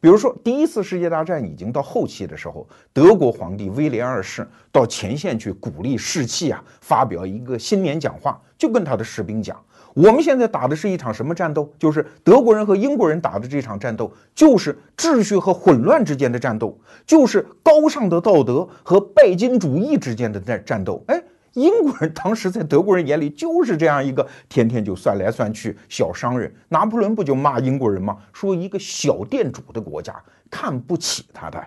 [0.00, 9.60] 比如说，第一次世界大战已经到后期的时候，德国皇帝威廉二世到前线去鼓励士气啊，发表一个新年讲话，就跟他的士兵讲。
[9.94, 11.68] 我们现在打的是一场什么战斗？
[11.76, 21.02] 就是德国人和英国人打的这场战斗，就是秩序和混乱之间的战斗，就是高尚的道德和拜金主义之间的战战斗。
[21.08, 21.20] 哎，
[21.58, 26.52] 英国人当时在德国人眼里就是这样一个天天就算来算去小商人。
[26.68, 28.16] 拿破仑不就骂英国人吗？
[28.32, 30.14] 说一个小店主的国家
[30.50, 31.62] 看不起他的。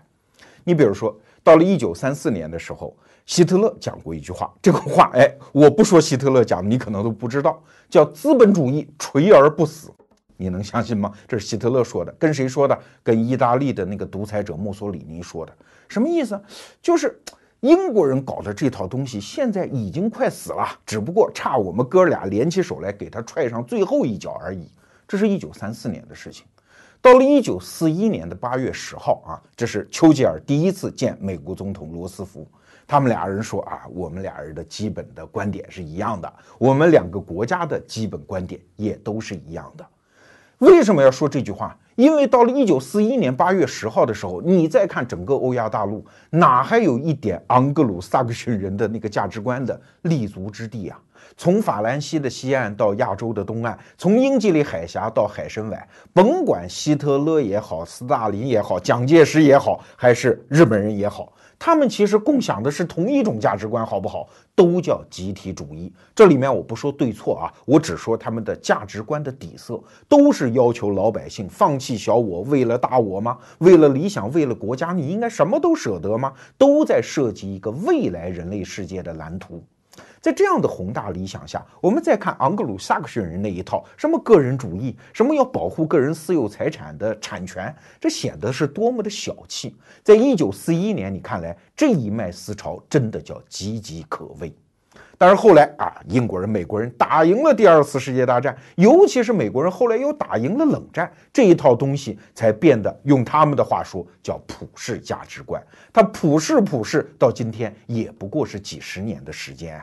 [0.64, 2.96] 你比如说，到了一九三四年的时候。
[3.28, 9.90] 希特勒讲过一句话，这个话，哎，我不说希特勒讲，你可能都不知道，叫“资本主义垂而不死”，
[10.36, 11.14] 你能相信吗？
[11.28, 12.78] 这是希特勒说的，跟谁说的？
[13.04, 15.56] 跟意大利的那个独裁者墨索里尼说的。
[15.88, 16.42] 什么意思？
[16.82, 17.18] 就是
[17.62, 24.68] 英国人搞的这套东西，现在已经快死了，只不过差我们哥俩联起手来给他踹上最后一脚而已。
[25.08, 26.44] 这是一九三四年的事情。
[27.04, 32.48] 到了一九四一年的八月十号啊，这是丘吉尔第一次见美国总统罗斯福。
[32.88, 39.86] 他们俩人说啊，我们俩人的基本的观点是一样的，我们两个国家的基本观点也都是一样的。
[40.58, 41.78] 为什么要说这句话？
[42.02, 51.00] 因为到了一九四一年八月十号的时候，你再看整个欧亚大陆，哪还有一点盎格鲁撒克逊人的那个价值观的立足之地啊？
[51.38, 61.32] 从法兰西的西岸到亚洲的东岸，从英吉利海峡到海参崴，甭管希特勒也好，斯大林也好，蒋介石也好，还是日本人也好。
[61.64, 64.28] 他们其实共享的是同一种价值观，好不好？
[64.56, 65.94] 都叫集体主义。
[66.16, 73.38] 这里面我不说对错啊，我只说他们的价值观的底色都是要求老百姓放弃小我，为了大我吗？
[73.60, 76.34] 为了理想，为了国家，你应该什么都舍得吗？
[76.58, 79.64] 都在设计一个未来人类世界的蓝图。
[80.22, 89.76] 在这样的宏大理想下，我们再看盎格鲁撒克逊人那一套，什么个人主义，什么要保护个人私有财产的产权，这显得是多么的小气。
[90.04, 94.54] 在一九四一年，你看来这一脉思潮真的叫岌岌可危。
[95.18, 105.64] 但是后来啊，英国人、美国人打赢了第二次世界大战，尤其是美国人后来又打赢了冷战，这一套东西才变得用他们的话说叫普世价值观。
[105.92, 109.82] 它普世普世到今天也不过是几十年的时间。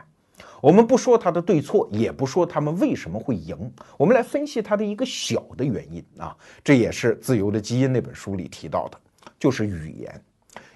[0.61, 8.97] 我们不说他的对错，也不说他们为什么会赢，我们来分析他的一个小的原因啊，这也是《自由的基因》那本书里提到的，
[9.39, 10.21] 就是语言。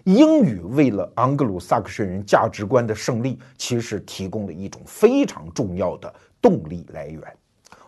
[0.06, 7.21] 英语为了盎格鲁撒克逊人价值观的胜利，其实提供了一种非常重要的动力来源。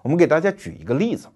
[0.01, 1.27] 我们给大家举一个例子，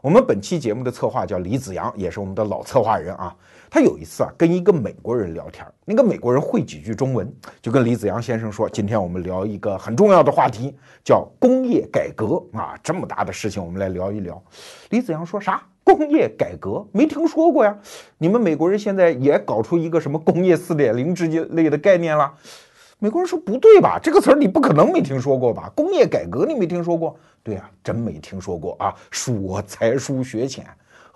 [0.00, 3.34] 我们本期节目的策划叫李子阳，也是我们的老策划人啊。
[3.70, 14.42] 他有一次啊，跟一个美国人聊天，那个美国人会几句中文，就跟李子阳先生说：“今天我们聊一个很重要的话题，叫工业改革啊，这么大的事情，我们来聊一聊。”
[14.90, 15.62] 李子阳说啥？
[15.84, 16.86] 工业改革？
[16.92, 17.76] 没听说过呀！
[18.18, 22.32] 你们美国人现在也搞出一个什么工业四点零之类的概念了？
[22.98, 23.98] 美国人说不对吧？
[24.02, 25.70] 这个词儿你不可能没听说过吧？
[25.74, 27.16] 工业改革你没听说过？
[27.42, 28.94] 对呀，真没听说过啊！
[29.10, 30.66] 恕我才疏学浅。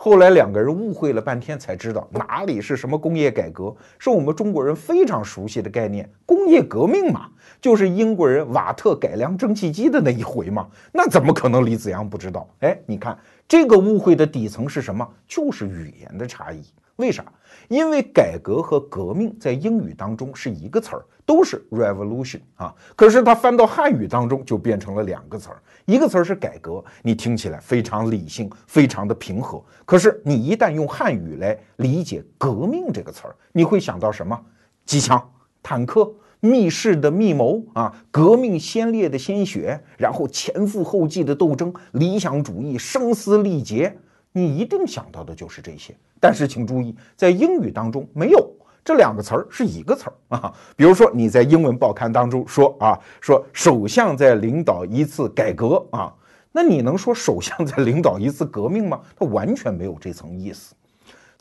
[0.05, 7.29] 后来两个人误会了半天，才知道哪里是什么工业改革，是我们中国人非常熟悉的概念——工业革命嘛，
[7.61, 10.67] 就是英国人瓦特改良蒸汽机的那一回嘛。
[10.93, 12.49] 那怎么可能李子阳不知道？
[12.59, 15.09] 哎，你看这个误会的底层是什么？
[15.29, 16.65] 就是语言的差异。
[16.97, 17.25] 为啥？
[17.69, 22.75] 因为改革和革命在英语当中是一个词儿，都是 revolution 啊。
[22.95, 29.63] 可是它翻到汉语当中就变成了两个词儿，一个词儿是改革，你听起来非常理性，非常的平和。
[29.85, 34.39] 可是你一旦用汉语来理解革命这个词儿，你会想到什么？
[34.85, 35.23] 机枪、
[35.63, 43.97] 坦克、密室的密谋啊，革命先烈的鲜血，然后前赴后继的斗争，理想主义声嘶力竭。
[44.33, 48.51] 你一定想到的就是这些，但是请注意，在英语当中没有
[48.83, 50.53] 这两个词儿是一个词儿啊。
[50.75, 56.13] 比如说你在英文报刊当中说啊，说首相在领导一次改革啊，
[56.51, 59.01] 那你能说首相在领导一次革命吗？
[59.17, 60.75] 他完全没有这层意思。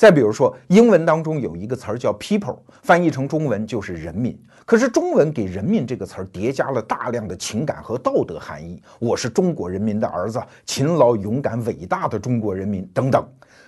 [0.02, 4.36] 再比如说，英文当中有一个词儿叫 people，翻译成中文就是人民。
[4.66, 8.82] 可是中文给人民这个词儿叠加了大量的情感和道德含义。
[8.98, 13.24] 我是中国人民的儿子，勤劳、勇敢、伟大的中国人民等等。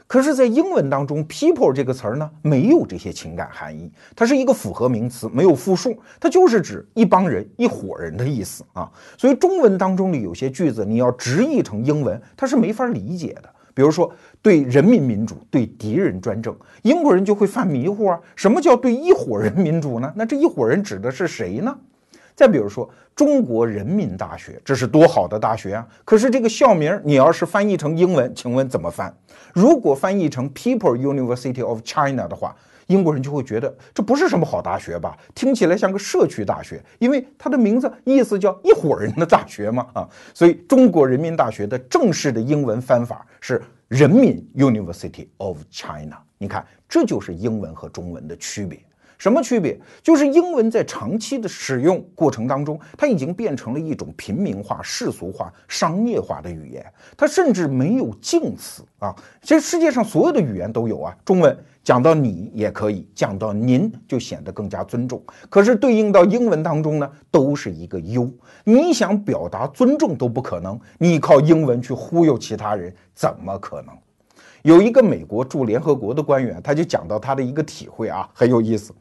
[0.08, 8.92] 可是，在英文当中，people 这个词儿呢，没有这些情感含义，它是一个复合名词，没有复数，它就是指一帮人、一伙人的意思啊。
[9.20, 13.53] 所以，中文当中的有些句子，你要直译成英文，它是没法理解的。
[13.74, 18.20] 比如说，对人民民主，对敌人专政，英国人就会犯迷糊啊。
[18.36, 20.12] 什么叫对一伙人民主呢？
[20.16, 21.76] 那这一伙人指的是谁呢？
[22.36, 25.88] 再比如说，中国人民大学，这是多好的大学啊！
[26.04, 29.14] 可是这个校名，你要是翻译成英文，请问怎么翻？
[29.54, 32.56] 如果翻译成 People University of China 的话。
[32.88, 35.18] 英国人就会觉得这不是什么好大学吧？
[35.34, 40.10] 听起来像个社区大学，因为它的名字意思叫一伙人的大学嘛啊！
[40.34, 46.18] 所以中国人民大学的正式的英文翻法是人民 University of China。
[46.38, 48.80] 你看，这就是英文和中文的区别。
[49.24, 49.80] 什么区别？
[50.02, 56.86] 就是英文在长期的使用过程当中，它已经变成了一种平民化、世俗化、商业化的语言。
[57.16, 59.16] 它甚至没有敬词啊！
[59.42, 61.58] 其实世界上所有的语言都有啊，中文。
[61.86, 65.24] 讲到你也可以，讲到您就显得更加尊重。
[65.50, 68.30] 可是对应到英文当中呢，都是一个 you。
[68.66, 73.96] 你想表达尊重都不可能，你靠英文去忽悠其他人，怎么可能？
[74.64, 78.94] 有一个美国驻联合国的官员，他就讲到他的一个体会啊，很有意思。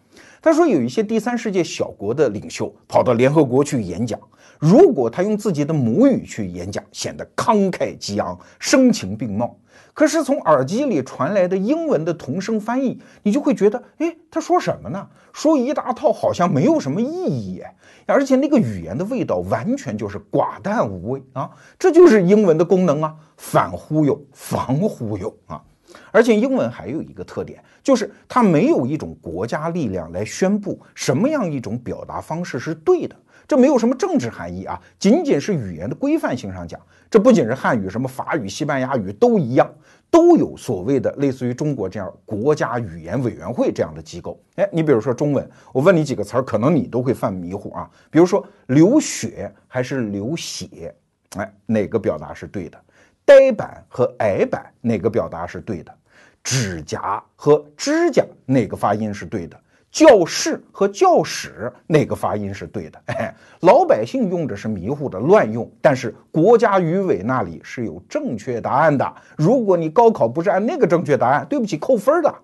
[0.43, 4.19] 他说有一些第三世界小国的领袖跑到联合国去演讲，
[4.59, 9.57] 如果他用自己的母语去演讲，显得慷慨激昂、声情并茂。
[9.95, 15.07] 可是从耳机里传来的英文的同声翻译，你就会觉得，哎，他说什么呢？
[15.33, 17.63] 说一大套，好像没有什么意义，
[18.07, 21.51] 而且那个语言的味道完全就是寡淡无味啊！
[21.79, 25.63] 这就是英文的功能啊，反忽悠、防忽悠啊！
[26.11, 39.71] 而且英文还有一个特点，就是它没有一种国家力量来宣布什么样一种表达方式是对的，这没有什么政治含义啊，仅仅是语言的规范性上讲，这不仅是汉语，什么法语、西班牙语都一样，
[40.11, 44.41] 都有所谓的类似于中国这样国家语言委员会这样的机构。
[44.57, 50.95] 哎，你比如说中文，我问你几个词儿，可能你都会犯迷糊啊，比如说流血还是流血，
[51.37, 52.79] 哎，哪个表达是对的？
[53.25, 55.95] 呆板和矮板哪个表达是对的？
[56.43, 59.57] 指甲和指甲哪个发音是对的？
[59.93, 62.99] 教室和教室哪个发音是对的？
[63.07, 69.15] 哎，老百姓用着是迷糊的乱用，但是国家语委那里是有正确答案的。
[69.37, 72.35] 如果你高考不是按那个正确答案，对不起，扣分的。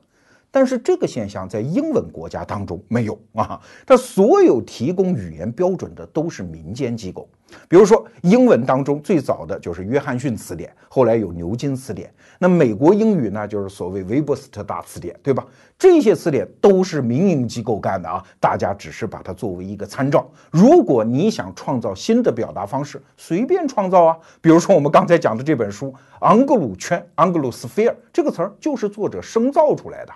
[0.59, 7.28] 但是这个现象在英文国家当中没有啊，它所有提供语言标准的都是民间机构。
[7.68, 12.12] 比如说，英文当中最早的就是约翰逊词典，后来有牛津词典。
[12.40, 15.46] 那美国英语呢，就是所谓韦伯斯特大词典，对吧？
[15.78, 20.28] 这些词典都是民营机构干的啊，大家只是把它作为一个参照。
[20.50, 24.18] 如果你想创造新的表达方式，随便创造啊。
[24.40, 25.94] 比如说我们刚才讲的这本书
[26.26, 27.00] 《盎格鲁圈》
[27.32, 30.12] （Anglosphere） 这个词儿，就是作者生造出来的。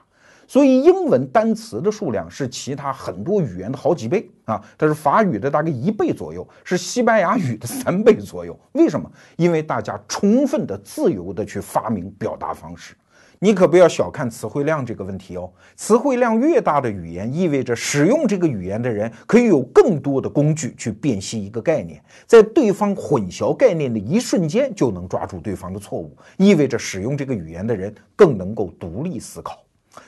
[0.53, 4.62] 所以，英文单词的数量是其他很多语言的好几倍啊！
[4.76, 8.55] 它是法语的大概一倍左右，是西班牙语的三倍左右。
[8.72, 9.11] 为什么？
[9.36, 12.94] 因为大家充分的、自由的去发明表达方式。
[13.38, 15.50] 你可不要小看词汇量这个问题哦。
[15.74, 29.59] 词汇量越大的语言，意味着使用这个语言的人可以有更多的工具去辨析一个概念，在对方混淆概念的一瞬间就能抓住对方的错误，意味着使用这个语言的人更能够独立思考。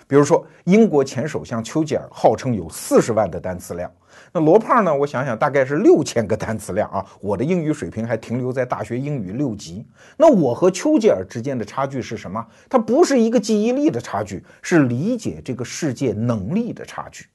[0.07, 3.91] 比如说，英国前首相丘吉尔号称有四十万的单词量，
[4.32, 4.95] 那罗胖呢？
[4.95, 7.05] 我想想，大概是六千个单词量啊。
[7.20, 9.87] 我的英语水平还停留在大学英语六级。
[10.16, 12.45] 那我和丘吉尔之间的差距是什么？
[12.68, 17.26] 它不是一个记忆力的差距，是理解这个世界能力的差距。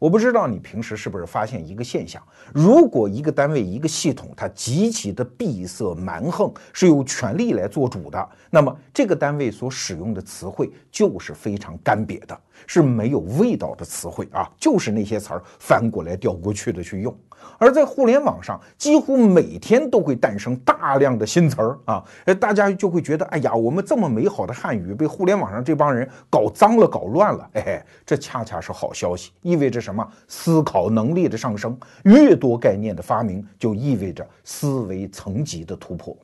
[0.00, 2.22] 我不知道你平时是不是发现一个现象：
[2.54, 17.14] 如果一个单位、一个系统它极其的闭塞蛮横，是由权力来做主的，那么这个单位所使用的词汇就是非常干瘪的，是没有味道的词汇啊，就是那些词儿翻过来调过去的去用。
[17.58, 22.04] 而在互联网上，几乎每天都会诞生大量的新词儿啊，
[22.38, 27.50] 大家就会觉得，哎呀，我们这么美好的汉语被互联网上这帮人搞脏了、搞乱了。
[27.54, 30.06] 哎，这恰恰是好消息，意味着什么？
[30.28, 36.16] 思考能力的上升，越多概念的发明，就意味着思维层级的突破。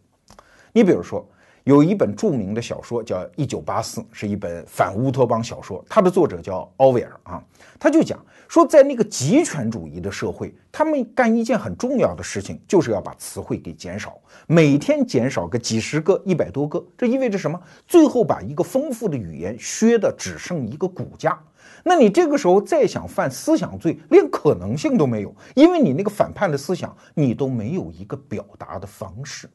[0.72, 1.26] 你比如说。
[1.66, 5.84] 有一本著名的小说叫《一九八四》，是一本反乌托邦小说。
[5.88, 7.42] 它的作者叫奥威尔啊，
[7.76, 16.80] 他就讲说，在那个极权主义的社会，他们干一件很重要的事情，就是要把词汇给减少，每天减少个几十个、一百多个。
[16.96, 17.60] 这意味着什么？
[17.88, 21.36] 最后把一个丰富的语言削的只剩一个骨架。
[21.82, 29.50] 那你这个时候再想犯思想罪，连可能性都没有，因为你那个反叛的思想，你都没有一个表达的方式。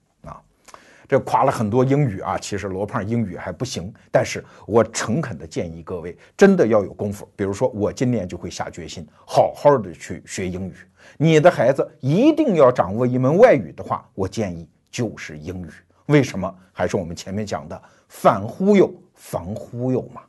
[1.12, 7.28] 这夸了很多英语啊，其实罗胖英语还不行，但是我诚恳的建议各位，真的要有功夫。
[7.36, 10.74] 比如说，我今年就会下决心，好好的去学英语。
[11.18, 15.70] 你的孩子一定要掌握一门外语的话，我建议就是英语。
[16.05, 16.55] 为什么？
[16.72, 20.22] 还是我们前面讲的，反忽悠防忽悠嘛。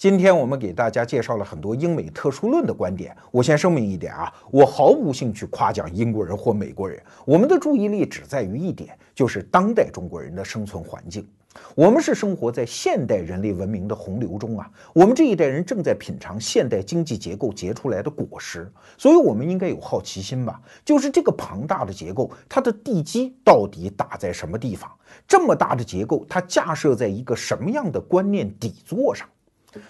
[0.00, 3.14] 今天我们给大家介绍了很多英美特殊论的观点。
[3.30, 6.98] 我先声明一点啊，我毫无兴趣夸奖英国人或美国人。
[7.26, 11.28] 我们的注意力只在于一点，就是当代中国人的生存环境。
[11.74, 20.62] 我们是生活在现代人类文明的洪流中啊，我们这一代人正在品尝现代经济结构结出来的果实，所以我们应该有好奇心吧？
[20.82, 24.90] 就是这个庞大的结构，它的地基到底打在什么地方？
[25.28, 29.28] 这么大的结构，它架设在一个什么样的观念底座上？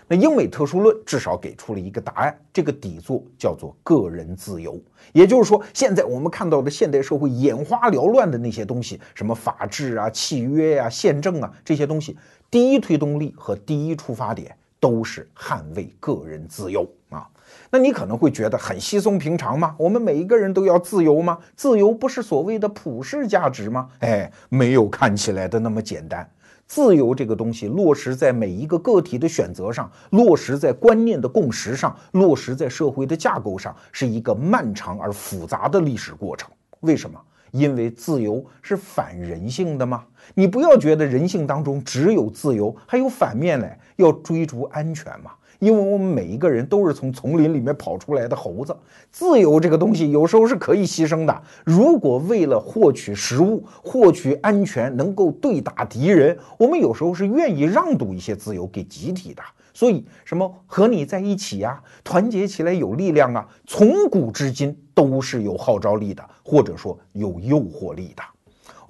[0.09, 4.79] 那英美特殊论至少给出了一个答案，这个底座叫做个人自由。
[5.13, 12.17] 也就是说，现在我们看到的现代社会眼花缭乱的那些东西，什么法治啊、契约啊、宪政啊这些东西，
[12.51, 17.27] 第一推动力和第一出发点都是捍卫个人自由啊。
[17.71, 19.75] 那你可能会觉得很稀松平常吗？
[19.79, 21.39] 我们每一个人都要自由吗？
[21.57, 23.89] 自由不是所谓的普世价值吗？
[24.01, 26.29] 哎，没有看起来的那么简单。
[26.71, 36.49] 自由这个东西落实在每一个个体的选择上，落实在观念的共识上，落实在社会的架构上，是一个漫长而复杂的历史过程。
[36.83, 37.21] 为什么？
[37.51, 40.05] 因为自由是反人性的吗？
[40.33, 45.33] 你不要觉得人性当中只有自由，还有反面嘞，要追逐安全嘛。
[45.61, 48.77] 因为我们每一个人都是从丛林里面跑出来的猴子。
[49.13, 51.43] 自由这个东西有时候是可以牺牲的。
[51.65, 59.43] 如果为了获取食物、获取安全，能够对打敌人，我们有时候是愿意让渡一些自由给集体的。
[59.73, 68.23] 所以，什么和你在一起呀，团结起来有力量啊，从古至今都是有号召力的，或者说有诱惑力的。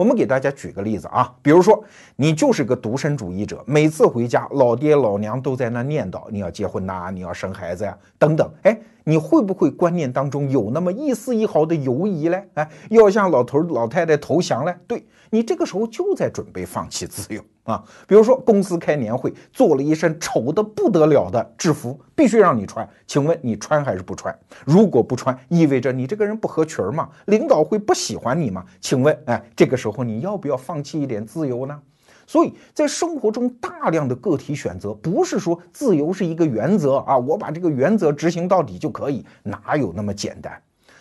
[0.00, 1.84] 我们给大家举个例子啊，比如说
[2.16, 8.50] 你就是个独身主义者，每次回家，老爹老娘都在那念叨你要结婚呐，你要生孩子呀，等等。
[8.62, 12.48] 哎，你会不会观念当中有那么一丝一毫的犹疑嘞？
[12.54, 14.74] 哎，要向老头老太太投降嘞？
[14.86, 15.04] 对。
[15.28, 17.84] 你这个时候就在准备放弃自由啊！
[18.06, 24.36] 比如说公司开年会，做了一身丑的不得了的制服，必须让你穿，请问你穿还是不穿？
[24.64, 27.08] 如果不穿，意味着你这个人不合群嘛？
[27.26, 28.64] 领导会不喜欢你吗？
[28.80, 31.80] 请问，哎，这个时候你要不要放弃一点自由呢？
[32.26, 40.60] 所以在生活中，大量的个体选择，不是说自由是一个原则啊，我把这个原则执行到底就可以，哪有那么简单？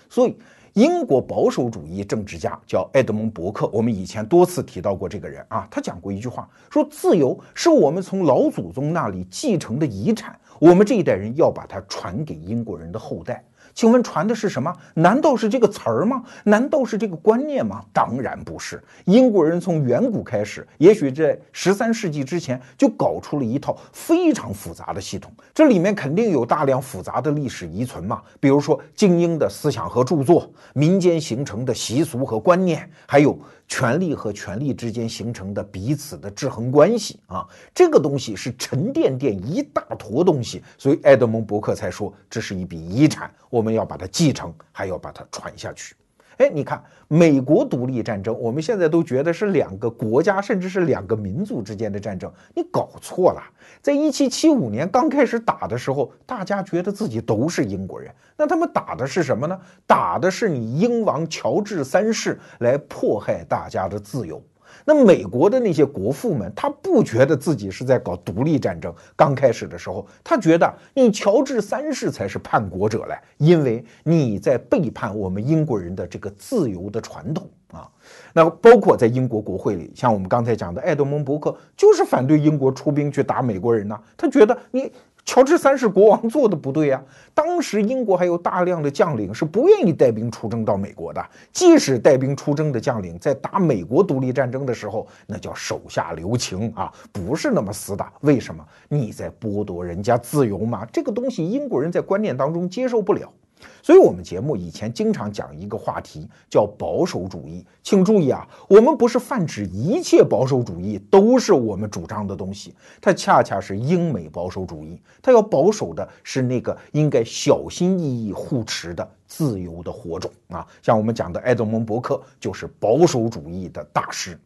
[0.10, 0.38] 所以。
[0.74, 5.68] 英国保守主义政治家叫埃德蒙·伯克，我们以前多次提到过这个人啊。
[5.72, 13.44] 他讲过一句话，说自由是我们从老祖宗那里继承的遗产，我们这一代人要把它传给英国人的后代。
[13.74, 14.74] 请问传的是什么？
[14.94, 16.24] 难道是这个词儿吗？
[16.44, 17.82] 难道是这个观念吗？
[17.94, 18.84] 当然不是。
[19.06, 28.22] 英国人从远古开始，也许在十三世纪之前就搞出了一套非常复杂的系统，这里面肯定有大量复杂的历史遗存嘛。
[28.40, 33.38] 比如说精英的思想和著作，民间形成的习俗和观念，还有。
[33.70, 45.96] 权力和权力之间形成的彼此的制衡关系啊，这个东西是沉甸甸一大坨东西，所以埃德蒙·伯克才说这是一笔遗产，我们要把它继承，还要把它传下去。
[46.40, 52.32] 哎，你看，美国独立战争，我们现在都觉得是两个国家，甚至是两个民族之间的战争。
[52.56, 53.44] 你搞错了，
[53.82, 59.60] 在一七七五年刚开始打的时候，大家觉得自己都是英国人，那他们打的是什么呢？
[59.86, 64.42] 打的是你英王乔治三世来迫害大家的自由。
[64.86, 68.94] 那美国的那些国父们，他不觉得自己是在搞独立战争。
[69.16, 77.90] 刚开始的时候，他觉得你乔治三世才是叛国者嘞，因为你在背叛我们英国人的这个自由的传统啊。
[78.34, 84.00] 那包括在英国国会里，像我们刚才讲的，爱德蒙·伯克就是反对英国出兵去打美国人呢。
[84.18, 84.92] 他觉得你。
[85.30, 87.00] 乔治三世国王做的不对呀！
[87.36, 91.24] 当时英国还有大量的将领是不愿意带兵出征到美国的，
[91.54, 98.12] 即使带兵出征的将领在打美国独立战争的时候，那叫手下留情啊，不是那么死打。
[98.22, 98.66] 为什么？
[98.88, 100.84] 你在剥夺人家自由吗？
[100.92, 103.32] 这个东西英国人在观念当中接受不了。
[103.82, 107.66] 所以，我们节目以前经常讲一个话题，叫保守主义。
[107.84, 115.02] 请注意啊，我们不是泛指一切保守主义都是我们主张的东西，它恰恰是英美保守主义。
[115.22, 120.66] 它要保守的是那个应该小心翼翼护持的自由的火种啊。
[120.82, 124.40] 像我们讲的埃德蒙·伯克就是保守主义的大师。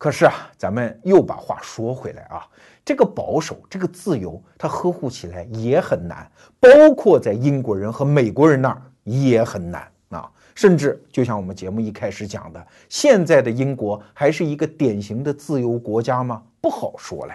[0.00, 2.48] 可是啊，咱们又把话说回来啊。
[2.82, 6.26] 这个保守，这个自由，它呵护起来也很难，
[6.58, 10.26] 包括在英国人和美国人那儿也很难啊。
[10.54, 16.42] 甚至就像我们节目一开始讲的，现在的英国还是一个典型的自由国家吗？
[16.62, 17.34] 不好说嘞。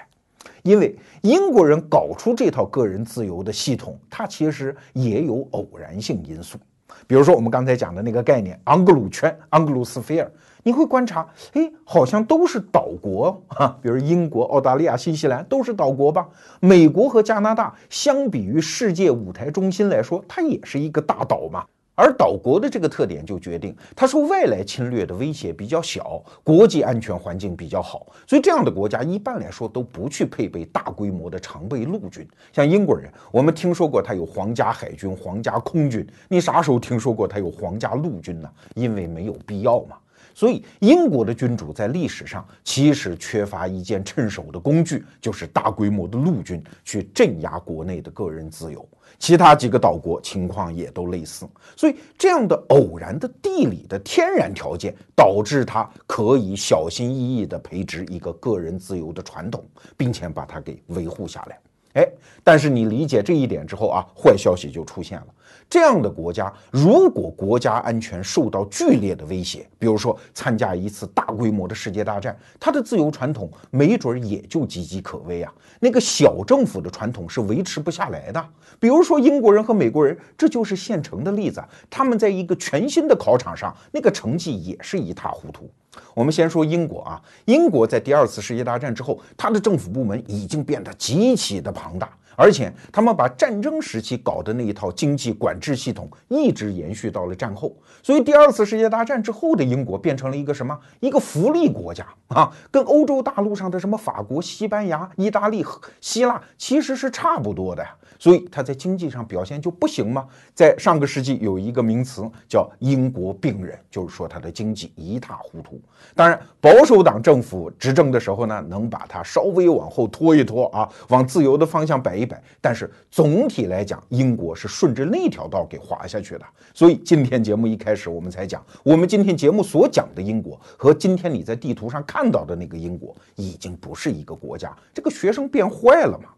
[0.63, 6.57] 因为英国人搞出这套个人自由的系统，它其实也有偶然性因素。
[7.05, 10.29] 比如说我们刚才讲的那个概念——盎格鲁圈 （Anglosphere）。
[10.67, 16.27] 你会观察，哎，好像都是岛国啊，比如英国、澳大利亚、新西兰都是岛国吧？
[16.59, 21.63] 美国和加拿大相比于世界舞台中心来说，它也是一个大岛嘛。
[21.93, 32.27] 而岛国的这个特点就决定，它受外来侵略的威胁比较小，国际安全环境比较好，所以这样的国家一般来说都不去配备大规模的常备陆军。
[32.51, 38.49] 像英国人，我们听说过他有皇家海军、皇家空军，你啥时候听说过他有皇家陆军呢？
[38.73, 39.95] 因为没有必要嘛。
[40.35, 48.85] 所以，英国的君主在历史上其实缺乏一件趁手的工具，就是大规模的陆军去镇压国内的个人自由。
[49.17, 51.47] 其他几个岛国情况也都类似。
[51.77, 59.63] 所以，这样的偶然的地理的天然条件，导致它可以小心翼翼地培植一个个人自由的传统，
[59.95, 61.57] 并且把它给维护下来。
[61.93, 62.11] 哎，
[62.43, 65.27] 但是你理解这一点之后啊，坏消息就出现了。
[65.69, 75.53] 这样的国家，如果国家安全受到剧烈的威胁，比如说参加一次大规模的世界大战，它的自由传统没准也就岌岌可危啊。
[75.79, 78.49] 那个小政府的传统是维持不下来的。
[78.79, 81.61] 比如说英国人和美国人，这就是现成的例子。
[81.89, 85.69] 他们在一个全新的考场上，那个成绩也是一塌糊涂。
[86.13, 92.09] 我们先说英国啊，英国在第二次世界大战之后，它的政府部门已经变得极其的庞大。
[92.35, 100.77] 而且他们把战争时期搞的那一套经济管制系统一直延续到了战后，所以第二次世界大战之后的英国变成了一个什么？
[100.99, 105.65] 一个福利国家啊，跟欧洲大陆上的什么法国、西班牙、意大利、
[106.01, 107.95] 希腊其实是差不多的呀。
[108.17, 110.25] 所以它在经济上表现就不行吗？
[110.53, 115.79] 在上个世纪有一个名词叫“英国病人”，就是说它的经济一塌糊涂。
[116.15, 122.24] 当然，保守党政府执政的时候呢，能把它稍微往后拖一拖啊，往自由的方向摆一
[122.61, 126.45] 但是总体来讲，英国是顺着那条道给滑下去的。
[126.73, 134.75] 所以今天节目一开始我们才讲，我们今天节目所讲的英国和今天你在地图上看到的那个英国已经不是一个国家。
[134.93, 136.29] 这个学生变坏了嘛？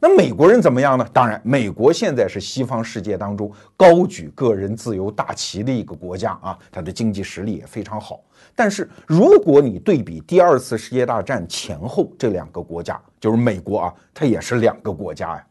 [0.00, 1.04] 那美国人怎么样呢？
[1.12, 8.20] 当然，美国现在是西方世界当中高举个人自由大旗的一个国家啊，它的经济实力也非常好。
[8.54, 15.44] 但是，如果你对比第二次世界大战前后这两个国家，就是美国啊，它也是两个国家呀。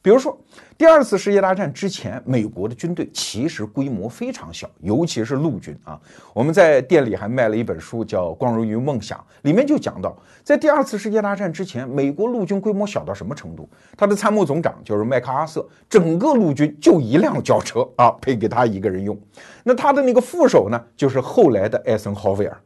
[0.00, 0.38] 比如说，
[0.76, 6.00] 第二次世界大战之前，美国的军队其实规模非常小，尤其是陆军啊。
[6.32, 13.68] 我们在店里还卖了一本书，叫《光荣与梦想》，里面就讲到，在第二次世界大战之前，美国陆军规模小到什么程度？
[13.96, 19.18] 他的参谋总长就是麦克阿瑟，整个陆军就一辆轿车啊，配给他一个人用。
[19.64, 22.56] 那他的那个副手呢，就是后来的艾森豪威尔，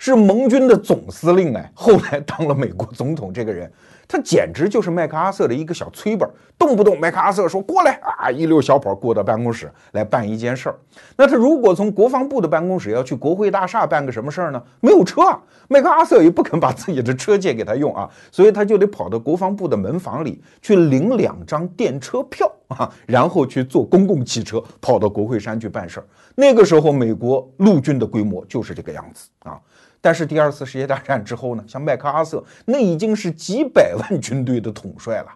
[0.00, 3.70] 是盟军的总司令哎，后来当了美国总统这个人。
[4.08, 6.28] 他简直就是麦克阿瑟的一个小催本，
[6.58, 10.74] 动不动麦克阿瑟说过来啊，一溜小跑过到办公室来办一件事儿。
[11.16, 14.60] 那他如果从国防部的办公室要去国会大厦办个什么事儿呢？
[14.80, 15.22] 没有车，
[15.68, 26.06] 麦克阿瑟也不肯把自己的车借给他用啊，所以他就得跑到国防部的门房里去领两张电车票啊，然后去坐公共汽车跑到国会山去办事儿。
[26.34, 29.60] 那个时候，美国陆军的规模就是这个样子啊。
[30.00, 35.28] 但是第二次世界大战之后呢， 像麦克阿瑟那已经是几百万军队的统帅了，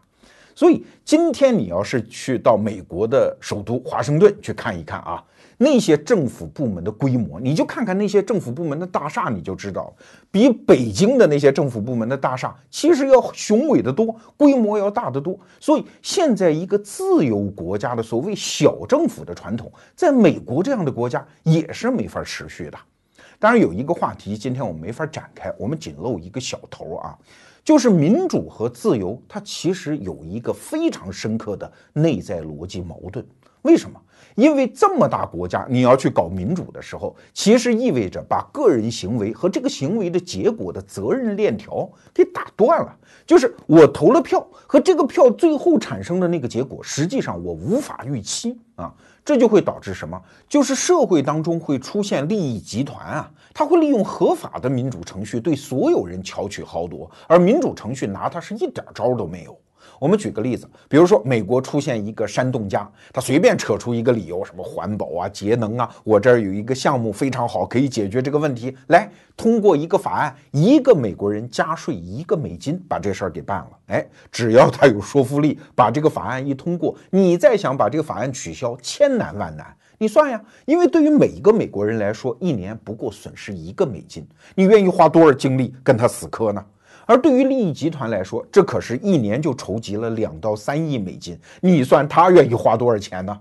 [0.55, 5.23] 所以今天你要是去到美国的首都华盛顿去看一看啊，
[5.59, 9.93] 那些政府部门的规模，你就看看那些政府部门的大厦，你就知道，
[10.31, 15.39] 比北京的那些政府部门的大厦其实要雄伟的多，规模要大得多。
[15.61, 22.79] 所以现在一个自由国家的所谓小政府的传统，在美国这样的国家也是没法持续的。
[23.39, 27.19] 当然有一个话题，今天我们没法展开，我们仅露一个小头啊，
[27.65, 33.25] 就是民主和自由，它其实有一个非常深刻的内在逻辑矛盾。
[33.63, 34.01] 为什么？
[34.35, 42.95] 因为这么大国家，你要去搞民主的时候，其实意味着把个人行为和这个行为的结果的责任链条给打断了。
[43.25, 48.93] 就是我投了票和这个票最后产生的那个结果，实际上我无法预期啊。
[49.25, 50.21] 这就会导致什么？
[50.49, 59.59] 就是社会当中会出现利益集团啊，他会利用合法的民主程序对所有人巧取豪夺，而民主程序拿他是一点招都没有。
[59.99, 73.71] 我们举个例子，比如说美国出现一个山洞家，他随便扯出一个理由，什么环保啊、节能啊，我这儿有一个项目非常好，可以解决这个问题，来通过一个法案，一个美国人加税一个美金，把这事儿给办了。
[73.87, 79.67] 哎，只要他有说服力，把这个法案一通过，你再想把这个法案取消，千难万难。
[79.97, 86.65] 你算呀，因为对于每一个美国人来说，一年不过损失一个美金，你愿意花多少精力跟他死磕呢？
[87.07, 93.39] 而对于利益集团来说，这可是一年就筹集了两到三亿美金，你算他愿意花多少钱呢？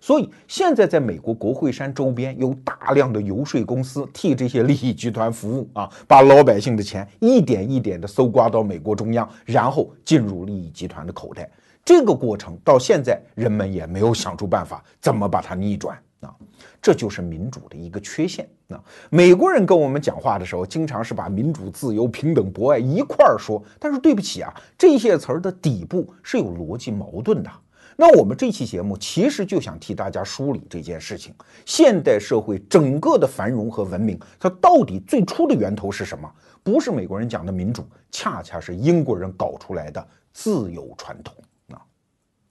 [0.00, 11.48] 所以现在在美国国会山周边有大量的游说公司替这些利益集团服务啊，把老百姓的钱一点一点的搜刮到美国中央，然后进入利益集团的口袋。
[11.82, 15.98] 这个过程到现在人们也没有想出办法怎么把它逆转。
[16.24, 16.34] 啊，
[16.80, 18.48] 这就是民主的一个缺陷。
[18.66, 23.62] 那美国人跟我们讲话的时候，经常是把民主、自由、平等、博爱一块儿说。
[23.78, 27.50] 但是对不起啊，这些词儿的底部是有逻辑矛盾的。
[27.96, 31.32] 那我们这期节目其实就想替大家梳理这件事情：
[31.64, 36.28] 现代社会整个的繁荣和文明，它到底最初的源头是什么？
[36.64, 41.34] 不是美国人讲的民主，恰恰是英国人搞出来的自由传统。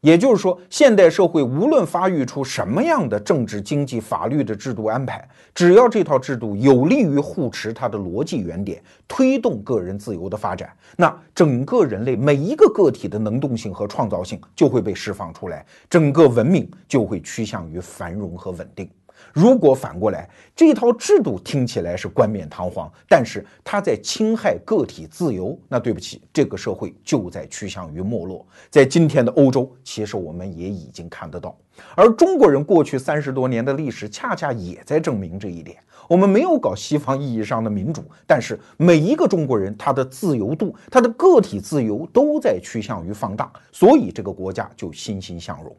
[0.04, 5.26] 也就是说，现代社会无论发育出什么样的政治、经济、法律的制度安排，
[5.56, 18.90] 只要这套制度有利于护持它的逻辑原点，推动个人自由的发展，那整个人类每一个个体的能动性和创造性就会被释放出来，整个文明就会趋向于繁荣和稳定。
[19.34, 28.46] 如果反过来，这套制度听起来是冠冕堂皇，但是它在侵害个体自由，那对不起，这个社会就在趋向于没落。
[28.70, 31.58] 在今天的欧洲，其实我们也已经看得到，
[31.96, 35.78] 而中国人过去三十多年的历史，恰恰也在证明这一点。
[36.08, 45.76] 我们没有搞西方意义上的民主，但是每一个中国人他的自由度，他的个体自由都在趋向于放大，所以这个国家就欣欣向荣。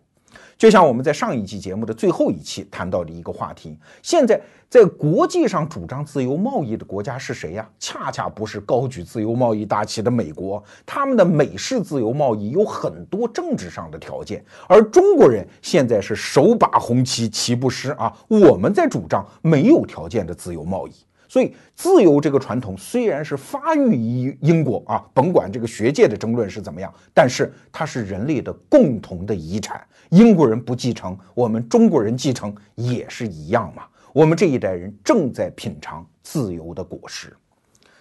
[0.56, 7.68] 就像我们在上一期节目的最后一期谈到的一个话题，现在在国际上主张自由贸易的国家是谁呀？
[7.78, 18.12] 恰恰不是高举自由贸易大旗的美国，他们的美式自由贸易有很多政治上的条件，而中国人现在是手把红旗，旗不失啊！
[18.28, 20.92] 我们在主张没有条件的自由贸易。
[21.34, 29.84] 所以，自由这个传统虽然是发育于英国啊，甭管这个学界的争论是怎么样，但是它是人类的共同的遗产。
[30.10, 33.82] 英国人不继承，我们中国人继承也是一样嘛。
[34.12, 37.36] 我们这一代人正在品尝自由的果实。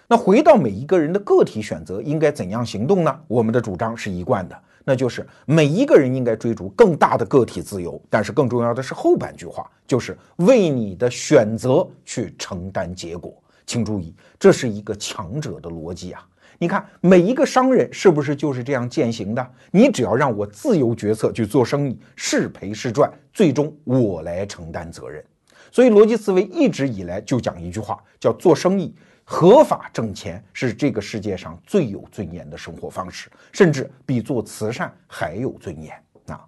[0.08, 3.20] 那回到每一个人的个体选择，应该怎样行动呢？
[3.28, 8.02] 我们的主张是一贯的，那就是每一个人应该追逐更大的个体自由。
[8.10, 13.34] 但是更重要的是后半句话，就是为你的选择去承担结果。
[13.66, 16.28] 请注意，这是一个强者的逻辑啊。
[16.60, 19.52] 你看，每一个商人是不是就是这样践行的？
[19.72, 25.24] 你只要让我自由决策去做生意，是赔是赚，最终我来承担责任。
[25.72, 28.94] 所以，逻辑思维一直以来就讲一句话，叫做生意
[29.36, 35.92] 合法挣钱是这个世界上最有尊严的生活方式，甚至比做慈善还有尊严
[36.28, 36.46] 啊！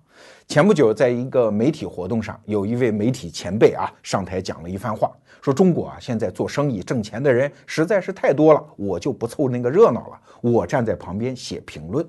[0.47, 5.11] 前不久，在一个媒体活动上，有一位媒体前辈啊上台讲了一番话。
[5.41, 12.07] 说中国啊，现在做生意挣钱的人实在是太多了，我就不凑那个热闹了，我站在旁边写评论。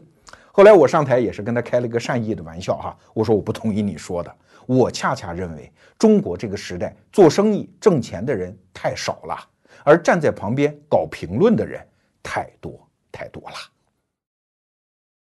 [0.52, 4.30] 后来我上台也是跟他开了一个善意的玩笑哈，我说我不同意你说的，
[4.66, 9.34] 我恰恰认为中国这个时代做生意挣钱的人太少了，
[9.86, 11.80] 而站在旁边搞评论的人
[12.20, 12.76] 太多
[13.12, 13.56] 太多了。